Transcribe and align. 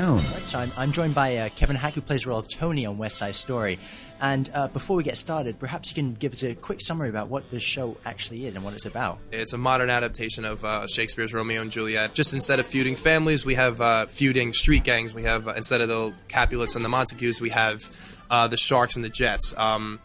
town. 0.00 0.18
So 0.44 0.58
I'm, 0.58 0.70
I'm 0.76 0.92
joined 0.92 1.14
by 1.14 1.36
uh, 1.36 1.48
Kevin 1.56 1.76
Hack, 1.76 1.94
who 1.94 2.00
plays 2.00 2.24
the 2.24 2.30
role 2.30 2.38
of 2.38 2.48
Tony 2.48 2.84
on 2.84 2.98
West 2.98 3.16
Side 3.16 3.34
Story. 3.34 3.78
And 4.20 4.50
uh, 4.54 4.68
before 4.68 4.96
we 4.96 5.02
get 5.02 5.16
started, 5.16 5.58
perhaps 5.58 5.90
you 5.90 5.94
can 5.94 6.14
give 6.14 6.32
us 6.32 6.42
a 6.42 6.54
quick 6.54 6.80
summary 6.80 7.08
about 7.08 7.28
what 7.28 7.50
the 7.50 7.60
show 7.60 7.96
actually 8.04 8.46
is 8.46 8.54
and 8.54 8.64
what 8.64 8.74
it's 8.74 8.86
about. 8.86 9.18
It's 9.32 9.52
a 9.52 9.58
modern 9.58 9.90
adaptation 9.90 10.44
of 10.44 10.64
uh, 10.64 10.86
Shakespeare's 10.86 11.32
Romeo 11.34 11.62
and 11.62 11.70
Juliet. 11.70 12.14
Just 12.14 12.34
instead 12.34 12.60
of 12.60 12.66
feuding 12.66 12.96
families, 12.96 13.44
we 13.44 13.54
have 13.54 13.80
uh, 13.80 14.06
feuding 14.06 14.52
street 14.52 14.84
gangs. 14.84 15.14
We 15.14 15.24
have, 15.24 15.48
uh, 15.48 15.54
instead 15.56 15.80
of 15.80 15.88
the 15.88 16.14
Capulets 16.28 16.76
and 16.76 16.84
the 16.84 16.88
Montagues, 16.88 17.40
we 17.40 17.50
have 17.50 17.90
uh, 18.30 18.48
the 18.48 18.56
Sharks 18.56 18.96
and 18.96 19.04
the 19.04 19.10
Jets. 19.10 19.54
Um, 19.56 20.00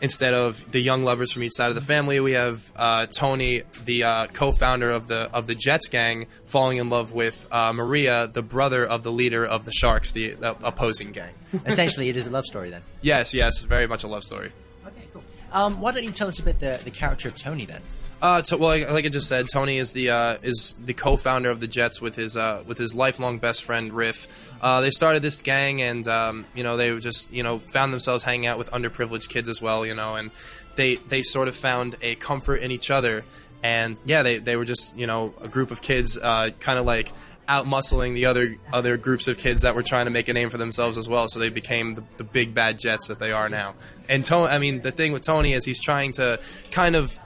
instead 0.00 0.34
of 0.34 0.70
the 0.70 0.80
young 0.80 1.04
lovers 1.04 1.32
from 1.32 1.42
each 1.42 1.52
side 1.54 1.68
of 1.68 1.74
the 1.74 1.80
family, 1.80 2.20
we 2.20 2.32
have 2.32 2.70
uh, 2.76 3.06
Tony, 3.06 3.62
the 3.84 4.04
uh, 4.04 4.26
co-founder 4.28 4.90
of 4.90 5.08
the 5.08 5.30
of 5.32 5.46
the 5.46 5.54
Jets 5.54 5.88
gang, 5.88 6.26
falling 6.46 6.78
in 6.78 6.90
love 6.90 7.12
with 7.12 7.48
uh, 7.50 7.72
Maria, 7.72 8.26
the 8.26 8.42
brother 8.42 8.84
of 8.84 9.02
the 9.02 9.12
leader 9.12 9.44
of 9.44 9.64
the 9.64 9.72
Sharks, 9.72 10.12
the, 10.12 10.34
the 10.34 10.56
opposing 10.66 11.12
gang. 11.12 11.34
Essentially, 11.66 12.08
it 12.08 12.16
is 12.16 12.26
a 12.26 12.30
love 12.30 12.44
story 12.44 12.70
then. 12.70 12.82
yes, 13.00 13.34
yes, 13.34 13.60
very 13.60 13.86
much 13.86 14.04
a 14.04 14.08
love 14.08 14.24
story. 14.24 14.52
Okay, 14.86 15.08
cool. 15.12 15.22
Um, 15.52 15.80
why 15.80 15.92
don't 15.92 16.04
you 16.04 16.12
tell 16.12 16.28
us 16.28 16.38
a 16.38 16.42
bit 16.42 16.60
the, 16.60 16.80
the 16.84 16.90
character 16.90 17.28
of 17.28 17.36
Tony 17.36 17.64
then? 17.64 17.82
Uh, 18.20 18.42
to, 18.42 18.56
well, 18.56 18.70
like, 18.70 18.90
like 18.90 19.06
I 19.06 19.08
just 19.08 19.28
said, 19.28 19.46
Tony 19.52 19.78
is 19.78 19.92
the 19.92 20.10
uh, 20.10 20.38
is 20.42 20.76
the 20.84 20.92
co-founder 20.92 21.50
of 21.50 21.60
the 21.60 21.68
Jets 21.68 22.00
with 22.00 22.16
his 22.16 22.36
uh, 22.36 22.64
with 22.66 22.76
his 22.76 22.94
lifelong 22.94 23.38
best 23.38 23.64
friend 23.64 23.92
Riff. 23.92 24.56
Uh, 24.60 24.80
they 24.80 24.90
started 24.90 25.22
this 25.22 25.40
gang, 25.40 25.80
and 25.80 26.06
um, 26.08 26.44
you 26.54 26.64
know 26.64 26.76
they 26.76 26.98
just 26.98 27.32
you 27.32 27.44
know 27.44 27.60
found 27.60 27.92
themselves 27.92 28.24
hanging 28.24 28.46
out 28.46 28.58
with 28.58 28.70
underprivileged 28.72 29.28
kids 29.28 29.48
as 29.48 29.62
well, 29.62 29.86
you 29.86 29.94
know, 29.94 30.16
and 30.16 30.32
they 30.74 30.96
they 30.96 31.22
sort 31.22 31.46
of 31.46 31.54
found 31.54 31.94
a 32.02 32.16
comfort 32.16 32.56
in 32.56 32.72
each 32.72 32.90
other, 32.90 33.24
and 33.62 33.98
yeah, 34.04 34.24
they 34.24 34.38
they 34.38 34.56
were 34.56 34.64
just 34.64 34.98
you 34.98 35.06
know 35.06 35.32
a 35.40 35.46
group 35.46 35.70
of 35.70 35.80
kids, 35.80 36.18
uh, 36.18 36.50
kind 36.58 36.80
of 36.80 36.86
like 36.86 37.12
out 37.46 37.64
muscling 37.66 38.14
the 38.14 38.26
other 38.26 38.56
other 38.72 38.96
groups 38.96 39.28
of 39.28 39.38
kids 39.38 39.62
that 39.62 39.74
were 39.74 39.82
trying 39.82 40.04
to 40.04 40.10
make 40.10 40.28
a 40.28 40.32
name 40.32 40.50
for 40.50 40.58
themselves 40.58 40.98
as 40.98 41.08
well. 41.08 41.28
So 41.28 41.38
they 41.38 41.50
became 41.50 41.94
the, 41.94 42.04
the 42.16 42.24
big 42.24 42.52
bad 42.52 42.80
Jets 42.80 43.06
that 43.06 43.20
they 43.20 43.30
are 43.30 43.48
now. 43.48 43.74
And 44.08 44.24
Tony, 44.24 44.52
I 44.52 44.58
mean, 44.58 44.82
the 44.82 44.90
thing 44.90 45.12
with 45.12 45.22
Tony 45.22 45.54
is 45.54 45.64
he's 45.64 45.80
trying 45.80 46.12
to 46.14 46.40
kind 46.70 46.96
of 46.96 47.18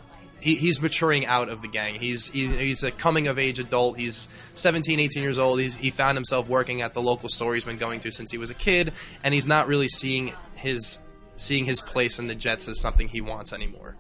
he, 0.43 0.57
he's 0.57 0.83
maturing 0.83 1.25
out 1.25 1.49
of 1.49 1.63
the 1.63 1.69
gang. 1.69 1.95
He's, 1.95 2.29
he's 2.29 2.51
he's 2.51 2.83
a 2.83 2.91
coming 2.91 3.29
of 3.29 3.39
age 3.39 3.61
adult. 3.61 3.97
He's 3.97 4.29
17, 4.57 4.99
18 4.99 5.23
years 5.23 5.39
old. 5.39 5.61
He's, 5.61 5.75
he 5.75 5.91
found 5.91 6.17
himself 6.17 6.49
working 6.49 6.83
at 6.83 6.95
the 6.95 7.01
local 7.01 7.29
store 7.29 7.55
he's 7.55 7.65
been 7.65 7.79
going 7.79 8.01
to 8.01 8.11
since 8.11 8.33
he 8.33 8.39
was 8.39 8.51
a 8.51 8.55
kid, 8.55 8.93
and 9.23 9.33
he's 9.33 9.47
not 9.47 9.69
really 9.69 9.89
seeing 9.89 10.33
his 10.57 10.99
seeing 11.37 11.65
his 11.65 11.81
place 11.81 12.19
in 12.19 12.27
the 12.27 12.35
Jets 12.35 12.69
as 12.69 12.81
something 12.81 13.09
he 13.09 13.21
wants 13.21 13.53
anymore. 13.53 13.97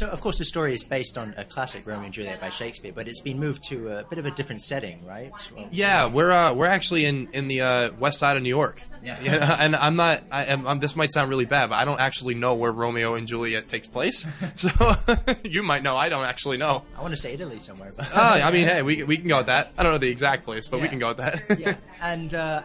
So, 0.00 0.08
of 0.08 0.22
course, 0.22 0.38
the 0.38 0.46
story 0.46 0.72
is 0.72 0.82
based 0.82 1.18
on 1.18 1.34
a 1.36 1.44
classic 1.44 1.86
Romeo 1.86 2.06
and 2.06 2.14
Juliet 2.14 2.40
by 2.40 2.48
Shakespeare, 2.48 2.90
but 2.90 3.06
it's 3.06 3.20
been 3.20 3.38
moved 3.38 3.62
to 3.64 3.98
a 3.98 4.04
bit 4.04 4.18
of 4.18 4.24
a 4.24 4.30
different 4.30 4.62
setting, 4.62 5.04
right? 5.04 5.30
Well, 5.54 5.68
Yeah, 5.70 6.06
we're 6.06 6.30
uh, 6.30 6.54
we're 6.54 6.64
actually 6.64 7.04
in 7.04 7.28
in 7.34 7.48
the 7.48 7.60
uh, 7.60 7.90
west 7.98 8.18
side 8.18 8.38
of 8.38 8.42
New 8.42 8.48
York. 8.48 8.82
Yeah. 9.04 9.56
and 9.60 9.76
I'm 9.76 9.96
not. 9.96 10.22
I 10.32 10.44
am. 10.46 10.66
I'm, 10.66 10.78
this 10.78 10.96
might 10.96 11.12
sound 11.12 11.28
really 11.28 11.44
bad, 11.44 11.68
but 11.68 11.76
I 11.76 11.84
don't 11.84 12.00
actually 12.00 12.32
know 12.34 12.54
where 12.54 12.72
Romeo 12.72 13.14
and 13.14 13.28
Juliet 13.28 13.68
takes 13.68 13.86
place. 13.88 14.26
So 14.56 14.70
you 15.44 15.62
might 15.62 15.82
know. 15.82 15.98
I 15.98 16.08
don't 16.08 16.24
actually 16.24 16.56
know. 16.56 16.82
I 16.96 17.02
want 17.02 17.12
to 17.12 17.20
say 17.20 17.34
Italy 17.34 17.58
somewhere, 17.58 17.92
but 17.94 18.08
Uh, 18.10 18.40
I 18.42 18.50
mean, 18.50 18.66
hey, 18.68 18.80
we, 18.80 19.04
we 19.04 19.18
can 19.18 19.28
go 19.28 19.36
with 19.38 19.46
that. 19.46 19.70
I 19.76 19.82
don't 19.82 19.92
know 19.92 19.98
the 19.98 20.08
exact 20.08 20.44
place, 20.44 20.66
but 20.66 20.80
we 20.80 20.88
can 20.88 20.98
go 20.98 21.08
with 21.08 21.18
that. 21.18 21.58
yeah. 21.58 21.76
And, 22.00 22.32
uh, 22.32 22.62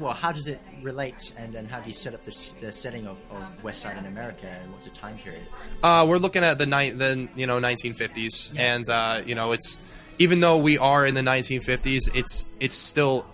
well, 0.00 0.14
how 0.14 0.32
does 0.32 0.48
it 0.48 0.60
relate, 0.82 1.32
and, 1.36 1.54
and 1.54 1.68
how 1.68 1.80
do 1.80 1.86
you 1.86 1.92
set 1.92 2.14
up 2.14 2.24
this, 2.24 2.52
the 2.52 2.72
setting 2.72 3.06
of, 3.06 3.18
of 3.30 3.62
West 3.64 3.82
Side 3.82 3.98
in 3.98 4.06
America, 4.06 4.46
and 4.46 4.72
what's 4.72 4.84
the 4.84 4.90
time 4.90 5.18
period? 5.18 5.42
Uh, 5.82 6.06
we're 6.08 6.18
looking 6.18 6.42
at 6.42 6.58
the 6.58 6.66
ni- 6.66 6.90
the 6.90 7.28
you 7.36 7.46
know 7.46 7.60
1950s, 7.60 8.58
and 8.58 8.88
uh, 8.88 9.20
you 9.24 9.34
know 9.34 9.52
it's 9.52 9.78
even 10.18 10.40
though 10.40 10.58
we 10.58 10.78
are 10.78 11.06
in 11.06 11.14
the 11.14 11.20
1950s, 11.20 12.14
it's 12.14 12.46
it's 12.58 12.74
still 12.74 13.26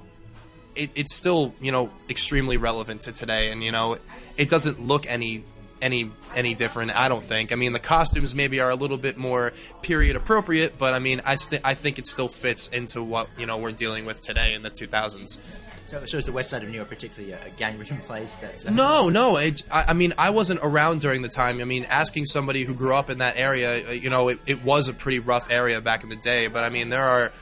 it, 0.74 0.90
it's 0.94 1.14
still 1.14 1.54
you 1.60 1.72
know 1.72 1.90
extremely 2.10 2.56
relevant 2.56 3.02
to 3.02 3.12
today, 3.12 3.50
and 3.50 3.62
you 3.62 3.72
know 3.72 3.98
it 4.36 4.50
doesn't 4.50 4.84
look 4.84 5.06
any 5.06 5.44
any 5.80 6.10
any 6.34 6.54
different. 6.54 6.96
I 6.96 7.08
don't 7.08 7.24
think. 7.24 7.52
I 7.52 7.54
mean, 7.54 7.72
the 7.72 7.78
costumes 7.78 8.34
maybe 8.34 8.60
are 8.60 8.70
a 8.70 8.74
little 8.74 8.98
bit 8.98 9.16
more 9.16 9.52
period 9.82 10.16
appropriate, 10.16 10.78
but 10.78 10.94
I 10.94 10.98
mean, 10.98 11.20
I 11.24 11.36
st- 11.36 11.62
I 11.64 11.74
think 11.74 11.98
it 11.98 12.06
still 12.06 12.28
fits 12.28 12.68
into 12.68 13.02
what 13.02 13.28
you 13.38 13.46
know 13.46 13.56
we're 13.58 13.72
dealing 13.72 14.04
with 14.04 14.20
today 14.20 14.54
in 14.54 14.62
the 14.62 14.70
2000s. 14.70 15.40
So, 15.86 16.04
so 16.04 16.18
is 16.18 16.26
the 16.26 16.32
West 16.32 16.50
Side 16.50 16.64
of 16.64 16.68
New 16.68 16.76
York 16.76 16.88
particularly 16.88 17.32
a, 17.32 17.46
a 17.46 17.50
gang-ridden 17.50 17.98
place? 17.98 18.34
That's 18.40 18.66
uh, 18.66 18.70
No, 18.70 19.08
no. 19.08 19.36
It, 19.36 19.62
I, 19.72 19.84
I 19.88 19.92
mean, 19.92 20.12
I 20.18 20.30
wasn't 20.30 20.60
around 20.62 21.00
during 21.00 21.22
the 21.22 21.28
time. 21.28 21.60
I 21.60 21.64
mean, 21.64 21.84
asking 21.84 22.26
somebody 22.26 22.64
who 22.64 22.74
grew 22.74 22.94
up 22.94 23.08
in 23.08 23.18
that 23.18 23.36
area, 23.36 23.86
uh, 23.86 23.92
you 23.92 24.10
know, 24.10 24.28
it, 24.28 24.40
it 24.46 24.64
was 24.64 24.88
a 24.88 24.92
pretty 24.92 25.20
rough 25.20 25.48
area 25.48 25.80
back 25.80 26.02
in 26.02 26.08
the 26.08 26.16
day. 26.16 26.48
But 26.48 26.64
I 26.64 26.70
mean, 26.70 26.88
there 26.88 27.04
are 27.04 27.32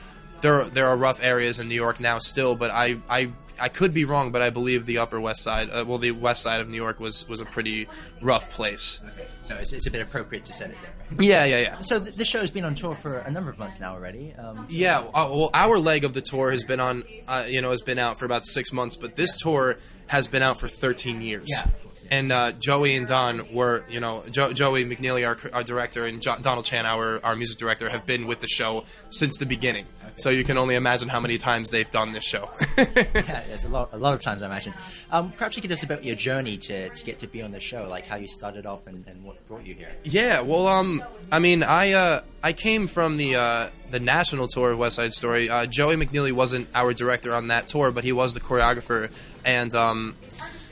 there 0.41 0.63
there 0.65 0.85
are 0.85 0.95
rough 0.95 1.23
areas 1.23 1.59
in 1.59 1.67
New 1.69 1.75
York 1.75 1.99
now 1.99 2.19
still. 2.19 2.55
But 2.55 2.69
I 2.71 2.99
I, 3.09 3.31
I 3.59 3.69
could 3.69 3.93
be 3.93 4.05
wrong, 4.05 4.31
but 4.31 4.41
I 4.41 4.49
believe 4.49 4.85
the 4.85 4.97
Upper 4.99 5.19
West 5.19 5.41
Side, 5.41 5.69
uh, 5.69 5.85
well, 5.87 5.97
the 5.97 6.11
West 6.11 6.43
Side 6.43 6.59
of 6.61 6.69
New 6.69 6.75
York 6.77 6.99
was 6.99 7.27
was 7.29 7.41
a 7.41 7.45
pretty 7.45 7.87
rough 8.21 8.49
place. 8.49 8.99
Okay. 9.13 9.27
So 9.41 9.55
it's, 9.55 9.73
it's 9.73 9.87
a 9.87 9.91
bit 9.91 10.01
appropriate 10.01 10.45
to 10.45 10.53
set 10.53 10.71
it 10.71 10.77
there. 10.81 10.91
Right? 11.11 11.21
Yeah, 11.27 11.45
yeah, 11.45 11.57
yeah. 11.59 11.81
So 11.83 11.99
th- 11.99 12.15
this 12.15 12.27
show 12.27 12.41
has 12.41 12.49
been 12.51 12.65
on 12.65 12.73
tour 12.75 12.95
for 12.95 13.17
a 13.19 13.29
number 13.31 13.49
of 13.51 13.59
months 13.59 13.79
now 13.79 13.93
already. 13.93 14.33
Um, 14.33 14.65
so- 14.69 14.75
Yeah, 14.75 14.99
uh, 14.99 15.29
well, 15.31 15.49
our 15.53 15.77
leg 15.77 16.03
of 16.03 16.13
the 16.13 16.21
tour 16.21 16.49
has 16.51 16.63
been 16.63 16.79
on, 16.79 17.03
uh, 17.27 17.43
you 17.47 17.61
know, 17.61 17.69
has 17.71 17.81
been 17.83 17.99
out 17.99 18.17
for 18.17 18.25
about 18.25 18.45
six 18.45 18.73
months, 18.73 18.97
but 18.97 19.15
this 19.15 19.39
tour 19.39 19.77
has 20.07 20.27
been 20.27 20.41
out 20.41 20.59
for 20.59 20.67
13 20.67 21.21
years. 21.21 21.47
Yeah. 21.49 21.67
And 22.11 22.31
uh, 22.31 22.51
Joey 22.53 22.95
and 22.95 23.07
Don 23.07 23.53
were, 23.53 23.83
you 23.89 23.99
know, 23.99 24.23
jo- 24.29 24.53
Joey 24.53 24.85
McKneely, 24.85 25.25
our, 25.25 25.37
our 25.53 25.63
director, 25.63 26.05
and 26.05 26.21
jo- 26.21 26.37
Donald 26.41 26.65
Chan, 26.65 26.85
our, 26.85 27.23
our 27.25 27.35
music 27.35 27.57
director, 27.57 27.89
have 27.89 28.05
been 28.05 28.27
with 28.27 28.39
the 28.39 28.47
show 28.47 28.83
since 29.09 29.37
the 29.37 29.45
beginning. 29.45 29.85
So 30.17 30.29
you 30.29 30.45
can 30.45 30.57
only 30.57 30.75
imagine 30.75 31.09
how 31.09 31.19
many 31.19 31.37
times 31.37 31.71
they've 31.71 31.89
done 31.89 32.13
this 32.13 32.23
show. 32.23 32.49
yeah, 32.77 33.43
there's 33.47 33.65
a 33.65 33.69
lot, 33.69 33.89
a 33.91 33.97
lot 33.97 34.13
of 34.13 34.21
times 34.21 34.41
I 34.41 34.45
imagine. 34.45 34.73
Um, 35.11 35.33
perhaps 35.33 35.57
you 35.57 35.61
could 35.61 35.69
tell 35.69 35.77
us 35.77 35.83
about 35.83 36.05
your 36.05 36.15
journey 36.15 36.57
to, 36.57 36.89
to 36.89 37.05
get 37.05 37.19
to 37.19 37.27
be 37.27 37.41
on 37.41 37.51
the 37.51 37.59
show, 37.59 37.87
like 37.89 38.05
how 38.05 38.15
you 38.15 38.27
started 38.27 38.65
off 38.65 38.87
and, 38.87 39.05
and 39.07 39.23
what 39.23 39.45
brought 39.47 39.65
you 39.65 39.73
here. 39.73 39.91
Yeah, 40.03 40.41
well, 40.41 40.67
um, 40.67 41.03
I 41.31 41.39
mean, 41.39 41.63
I 41.63 41.91
uh, 41.93 42.21
I 42.41 42.53
came 42.53 42.87
from 42.87 43.17
the 43.17 43.35
uh, 43.35 43.69
the 43.91 43.99
national 43.99 44.47
tour 44.47 44.71
of 44.71 44.77
West 44.77 44.95
Side 44.95 45.13
Story. 45.13 45.49
Uh, 45.49 45.65
Joey 45.65 45.95
McKneely 45.97 46.31
wasn't 46.31 46.69
our 46.73 46.93
director 46.93 47.35
on 47.35 47.49
that 47.49 47.67
tour, 47.67 47.91
but 47.91 48.05
he 48.05 48.13
was 48.13 48.33
the 48.33 48.39
choreographer, 48.39 49.11
and 49.43 49.75
um, 49.75 50.15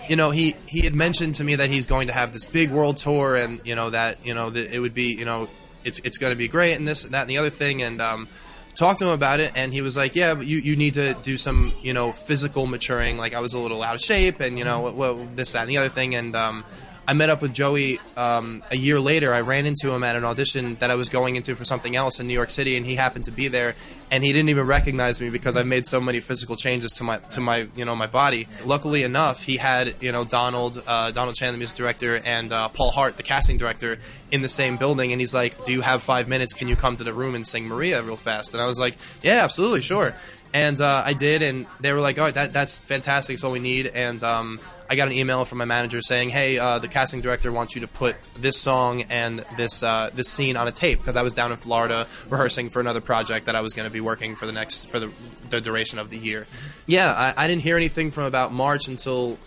you 0.08 0.16
know, 0.16 0.32
he 0.32 0.56
he 0.68 0.82
had 0.82 0.96
mentioned 0.96 1.36
to 1.36 1.44
me 1.44 1.56
that 1.56 1.70
he's 1.70 1.88
going 1.88 2.08
to 2.08 2.14
have 2.14 2.34
this 2.34 2.46
big 2.46 2.72
world 2.72 2.98
tour, 2.98 3.36
and 3.36 3.62
you 3.66 3.76
know 3.76 3.90
that 3.90 4.26
you 4.26 4.34
know 4.34 4.50
that 4.50 4.74
it 4.74 4.80
would 4.80 4.94
be 4.94 5.16
you 5.16 5.26
know 5.26 5.50
it's 5.84 6.00
it's 6.00 6.18
going 6.18 6.32
to 6.32 6.38
be 6.38 6.48
great, 6.48 6.76
and 6.76 6.88
this 6.88 7.06
and 7.06 7.14
that 7.14 7.22
and 7.22 7.30
the 7.30 7.38
other 7.38 7.50
thing, 7.50 7.82
and 7.82 8.02
um, 8.02 8.28
talked 8.76 9.00
to 9.00 9.06
him 9.06 9.12
about 9.12 9.40
it, 9.40 9.52
and 9.56 9.74
he 9.74 9.82
was 9.82 9.96
like, 9.96 10.16
"Yeah, 10.16 10.36
but 10.36 10.46
you, 10.46 10.58
you 10.58 10.76
need 10.76 10.96
to 10.96 11.14
do 11.16 11.38
some 11.38 11.74
you 11.82 11.94
know 11.94 12.12
physical 12.12 12.66
maturing. 12.66 13.18
Like 13.18 13.34
I 13.34 13.40
was 13.40 13.54
a 13.54 13.60
little 13.60 13.84
out 13.84 13.96
of 13.96 14.02
shape, 14.02 14.40
and 14.40 14.58
you 14.58 14.66
know 14.66 14.92
well, 14.92 15.28
this 15.36 15.54
that 15.54 15.62
and 15.62 15.70
the 15.70 15.78
other 15.78 15.90
thing." 15.90 16.16
And 16.16 16.36
um, 16.36 16.64
I 17.06 17.14
met 17.14 17.30
up 17.30 17.42
with 17.42 17.54
Joey 17.54 18.00
um, 18.16 18.64
a 18.72 18.78
year 18.78 19.00
later. 19.00 19.34
I 19.34 19.42
ran 19.42 19.66
into 19.66 19.92
him 19.92 20.04
at 20.04 20.16
an 20.16 20.24
audition 20.24 20.76
that 20.76 20.90
I 20.90 20.96
was 20.96 21.10
going 21.10 21.36
into 21.36 21.54
for 21.56 21.66
something 21.66 21.96
else 21.96 22.20
in 22.20 22.28
New 22.28 22.34
York 22.34 22.50
City, 22.50 22.78
and 22.78 22.86
he 22.86 22.96
happened 22.96 23.26
to 23.26 23.32
be 23.32 23.50
there. 23.50 23.76
And 24.10 24.24
he 24.24 24.32
didn't 24.32 24.50
even 24.50 24.68
recognize 24.68 25.20
me 25.20 25.30
because 25.30 25.58
I 25.58 25.64
made 25.64 25.86
so 25.86 26.00
many 26.00 26.20
physical 26.22 26.56
changes 26.56 26.94
to 26.94 27.04
my 27.04 27.18
to 27.18 27.42
my 27.42 27.68
you 27.76 27.84
know 27.84 27.96
my 27.96 28.08
body. 28.08 28.48
Luckily 28.64 29.04
enough, 29.04 29.44
he 29.44 29.58
had 29.58 29.96
you 30.02 30.12
know 30.12 30.24
Donald 30.24 30.82
uh, 30.86 31.12
Donald 31.12 31.36
Chan, 31.36 31.52
the 31.52 31.58
music 31.58 31.78
director, 31.78 32.18
and 32.24 32.52
uh, 32.52 32.70
Paul 32.70 32.92
Hart, 32.92 33.18
the 33.18 33.24
casting 33.24 33.58
director, 33.58 33.98
in 34.32 34.42
the 34.42 34.50
same 34.50 34.78
building. 34.78 35.12
And 35.12 35.20
he's 35.20 35.34
like, 35.34 35.66
"Do 35.66 35.72
you 35.72 35.82
have 35.82 36.04
five 36.04 36.30
minutes? 36.30 36.54
Can 36.54 36.68
you 36.68 36.76
come 36.76 36.96
to 36.98 37.04
the 37.04 37.14
room 37.14 37.36
and 37.36 37.46
sing 37.46 37.68
Maria 37.68 38.02
real 38.02 38.16
fast?" 38.16 38.54
And 38.54 38.62
I 38.62 38.68
was 38.68 38.80
like, 38.80 38.96
"Yeah, 39.22 39.44
absolutely, 39.44 39.82
sure." 39.82 40.14
And 40.54 40.80
uh, 40.80 41.02
I 41.04 41.14
did, 41.14 41.42
and 41.42 41.66
they 41.80 41.92
were 41.94 42.00
like, 42.00 42.20
"Oh, 42.20 42.30
that 42.30 42.54
that's 42.54 42.78
fantastic. 42.78 43.34
It's 43.34 43.44
all 43.44 43.52
we 43.52 43.60
need." 43.60 43.88
And 43.88 44.22
um, 44.22 44.60
I 44.88 44.96
got 44.96 45.08
an 45.08 45.14
email 45.14 45.46
from 45.46 45.58
my 45.58 45.66
manager 45.66 46.00
saying, 46.02 46.30
"Hey, 46.30 46.60
uh, 46.60 46.78
the 46.78 46.88
casting 46.88 47.22
director 47.22 47.52
wants 47.52 47.74
you 47.74 47.82
to 47.82 47.88
put 47.88 48.16
this 48.40 48.60
song 48.60 49.02
and 49.04 49.44
this 49.58 49.82
uh, 49.82 50.12
this 50.14 50.30
scene 50.30 50.56
on 50.56 50.68
a 50.68 50.72
tape 50.72 51.00
because 51.00 51.16
I 51.16 51.24
was 51.24 51.34
down 51.34 51.52
in 51.52 51.58
Florida 51.58 52.06
rehearsing 52.30 52.70
for 52.70 52.80
another 52.80 53.02
project 53.02 53.48
that 53.48 53.56
I 53.56 53.62
was 53.62 53.74
going 53.74 53.88
to 53.88 53.94
be 53.94 54.02
working 54.02 54.36
for 54.36 54.46
the 54.46 54.52
next 54.52 54.90
for 54.90 55.00
the, 55.00 55.12
the 55.50 55.60
duration 55.60 55.98
of 55.98 56.12
the 56.12 56.18
year." 56.18 56.46
Yeah, 56.86 57.12
I, 57.12 57.46
I 57.46 57.48
didn't 57.48 57.64
hear 57.64 57.76
anything 57.76 58.12
from 58.12 58.26
about 58.26 58.54
March 58.54 58.88
until 58.88 59.40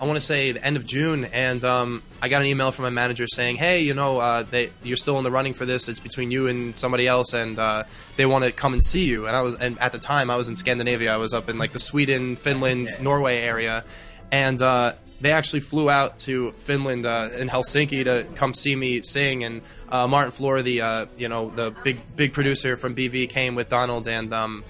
I 0.00 0.06
want 0.06 0.16
to 0.16 0.20
say 0.20 0.52
the 0.52 0.64
end 0.64 0.76
of 0.76 0.84
June, 0.84 1.24
and 1.26 1.64
um, 1.64 2.02
I 2.20 2.28
got 2.28 2.40
an 2.40 2.48
email 2.48 2.72
from 2.72 2.82
my 2.82 2.90
manager 2.90 3.26
saying, 3.28 3.56
"Hey, 3.56 3.82
you 3.82 3.94
know, 3.94 4.18
uh, 4.18 4.42
they, 4.42 4.70
you're 4.82 4.96
still 4.96 5.18
in 5.18 5.24
the 5.24 5.30
running 5.30 5.52
for 5.52 5.66
this. 5.66 5.88
It's 5.88 6.00
between 6.00 6.30
you 6.30 6.48
and 6.48 6.76
somebody 6.76 7.06
else, 7.06 7.32
and 7.32 7.58
uh, 7.58 7.84
they 8.16 8.26
want 8.26 8.44
to 8.44 8.50
come 8.50 8.72
and 8.72 8.82
see 8.82 9.04
you." 9.04 9.26
And 9.26 9.36
I 9.36 9.42
was, 9.42 9.54
and 9.54 9.78
at 9.78 9.92
the 9.92 9.98
time, 9.98 10.30
I 10.30 10.36
was 10.36 10.48
in 10.48 10.56
Scandinavia. 10.56 11.14
I 11.14 11.16
was 11.16 11.32
up 11.32 11.48
in 11.48 11.58
like 11.58 11.72
the 11.72 11.78
Sweden, 11.78 12.34
Finland, 12.34 12.88
Norway 13.00 13.38
area, 13.38 13.84
and 14.32 14.60
uh, 14.60 14.94
they 15.20 15.30
actually 15.30 15.60
flew 15.60 15.88
out 15.88 16.18
to 16.20 16.50
Finland 16.52 17.06
uh, 17.06 17.28
in 17.38 17.48
Helsinki 17.48 18.04
to 18.04 18.26
come 18.34 18.52
see 18.52 18.74
me 18.74 19.00
sing. 19.00 19.44
And 19.44 19.62
uh, 19.88 20.08
Martin 20.08 20.32
Floor, 20.32 20.62
the 20.62 20.80
uh, 20.80 21.06
you 21.16 21.28
know 21.28 21.50
the 21.50 21.70
big 21.84 22.00
big 22.16 22.32
producer 22.32 22.76
from 22.76 22.96
BV, 22.96 23.28
came 23.28 23.54
with 23.54 23.68
Donald 23.68 24.08
and. 24.08 24.34
Um, 24.34 24.64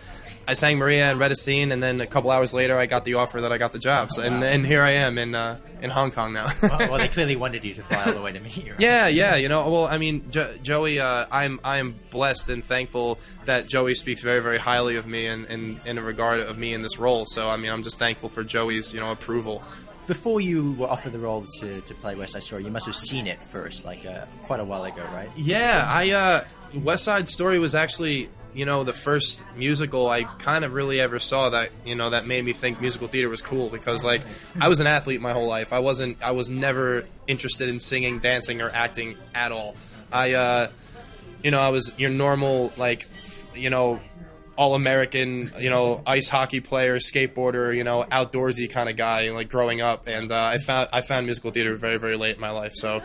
I 0.46 0.55
sang 0.55 0.79
Maria 0.79 1.11
and 1.11 1.19
read 1.19 1.32
a 1.32 1.37
scene, 1.37 1.73
and 1.73 1.82
then 1.82 2.00
a 2.00 2.06
couple 2.06 2.31
hours 2.31 2.52
later, 2.52 2.79
I 2.79 2.87
got 2.87 3.05
the 3.05 3.14
offer 3.14 3.41
that 3.41 3.52
I 3.52 3.58
got 3.58 3.73
the 3.73 3.79
job. 3.79 4.11
So, 4.11 4.23
and, 4.23 4.44
and 4.44 4.67
here 4.67 4.82
I 4.82 4.91
am 4.91 5.17
in 5.19 5.35
uh, 5.35 5.58
in 5.81 5.91
Hong 5.91 6.11
Kong 6.11 6.32
now. 6.32 6.49
well, 6.62 6.79
well, 6.79 6.99
they 6.99 7.08
clearly 7.17 7.37
wanted 7.37 7.64
you 7.64 7.75
to 7.75 7.82
fly 7.82 8.05
all 8.06 8.14
the 8.14 8.20
way 8.20 8.32
to 8.32 8.41
meet 8.41 8.56
you. 8.56 8.73
Right? 8.73 8.81
Yeah, 8.81 9.06
yeah, 9.06 9.37
you 9.37 9.49
know. 9.49 9.69
Well, 9.70 9.87
I 9.87 9.99
mean, 9.99 10.31
jo- 10.31 10.55
Joey, 10.62 11.00
uh, 11.00 11.26
I'm 11.31 11.61
I'm 11.64 11.94
blessed 12.11 12.50
and 12.50 12.64
thankful 12.64 13.19
that 13.46 13.69
Joey 13.69 13.94
speaks 13.94 14.23
very, 14.23 14.41
very 14.41 14.58
highly 14.58 14.96
of 14.96 15.06
me 15.06 15.26
and 15.26 15.46
in, 15.46 15.81
in, 15.87 15.99
in 15.99 16.05
regard 16.05 16.41
of 16.41 16.58
me 16.58 16.75
in 16.75 16.82
this 16.82 16.99
role. 16.99 17.25
So, 17.26 17.49
I 17.49 17.56
mean, 17.56 17.73
I'm 17.73 17.82
just 17.82 17.99
thankful 17.99 18.29
for 18.29 18.44
Joey's 18.44 18.93
you 18.93 19.00
know 19.00 19.12
approval. 19.12 19.64
Before 20.06 20.38
you 20.38 20.73
were 20.73 20.88
offered 20.88 21.12
the 21.12 21.19
role 21.19 21.46
to, 21.61 21.81
to 21.81 21.94
play 21.94 22.14
West 22.14 22.35
Side 22.35 22.43
Story, 22.43 22.64
you 22.64 22.70
must 22.70 22.85
have 22.85 22.96
seen 22.96 23.26
it 23.26 23.43
first, 23.46 23.87
like 23.87 24.05
uh, 24.05 24.26
quite 24.43 24.61
a 24.61 24.64
while 24.64 24.85
ago, 24.85 25.02
right? 25.14 25.31
Yeah, 25.35 25.88
I 25.88 26.11
uh, 26.11 26.44
West 26.75 27.05
Side 27.05 27.29
Story 27.29 27.58
was 27.58 27.75
actually 27.75 28.29
you 28.55 28.65
know 28.65 28.85
the 28.85 28.93
first 28.93 29.45
musical 29.56 30.09
I 30.09 30.25
kind 30.25 30.65
of 30.65 30.73
really 30.75 31.01
ever 31.01 31.19
saw 31.19 31.51
that 31.51 31.71
you 31.85 31.95
know 31.95 32.11
that 32.11 32.27
made 32.27 32.45
me 32.45 32.53
think 32.53 32.81
musical 32.81 33.09
theater 33.09 33.29
was 33.29 33.43
cool 33.43 33.69
because 33.69 34.05
like 34.05 34.23
I 34.61 34.69
was 34.69 34.81
an 34.81 34.87
athlete 34.87 35.21
my 35.21 35.33
whole 35.33 35.49
life. 35.49 35.73
I 35.73 35.81
wasn't 35.81 36.23
I 36.23 36.31
was 36.31 36.49
never 36.49 37.05
interested 37.27 37.69
in 37.69 37.81
singing, 37.81 38.19
dancing 38.21 38.62
or 38.62 38.71
acting 38.71 39.17
at 39.35 39.53
all. 39.53 39.75
I 40.12 40.33
uh 40.33 40.69
you 41.43 41.51
know 41.51 41.61
I 41.61 41.71
was 41.71 41.93
your 41.99 42.11
normal 42.11 42.73
like 42.77 43.06
you 43.55 43.71
know 43.71 44.01
all 44.56 44.77
American, 44.77 45.51
you 45.59 45.69
know, 45.69 46.01
ice 46.06 46.29
hockey 46.29 46.61
player, 46.61 46.99
skateboarder, 46.99 47.77
you 47.77 47.83
know, 47.83 48.05
outdoorsy 48.05 48.71
kind 48.71 48.89
of 48.89 48.97
guy, 48.97 49.31
like 49.31 49.49
growing 49.49 49.81
up. 49.81 50.06
And 50.06 50.31
uh, 50.31 50.45
I 50.45 50.59
found 50.59 50.89
I 50.93 51.01
found 51.01 51.27
musical 51.27 51.51
theater 51.51 51.75
very 51.75 51.97
very 51.97 52.17
late 52.17 52.37
in 52.37 52.41
my 52.41 52.51
life. 52.51 52.73
So 52.75 53.03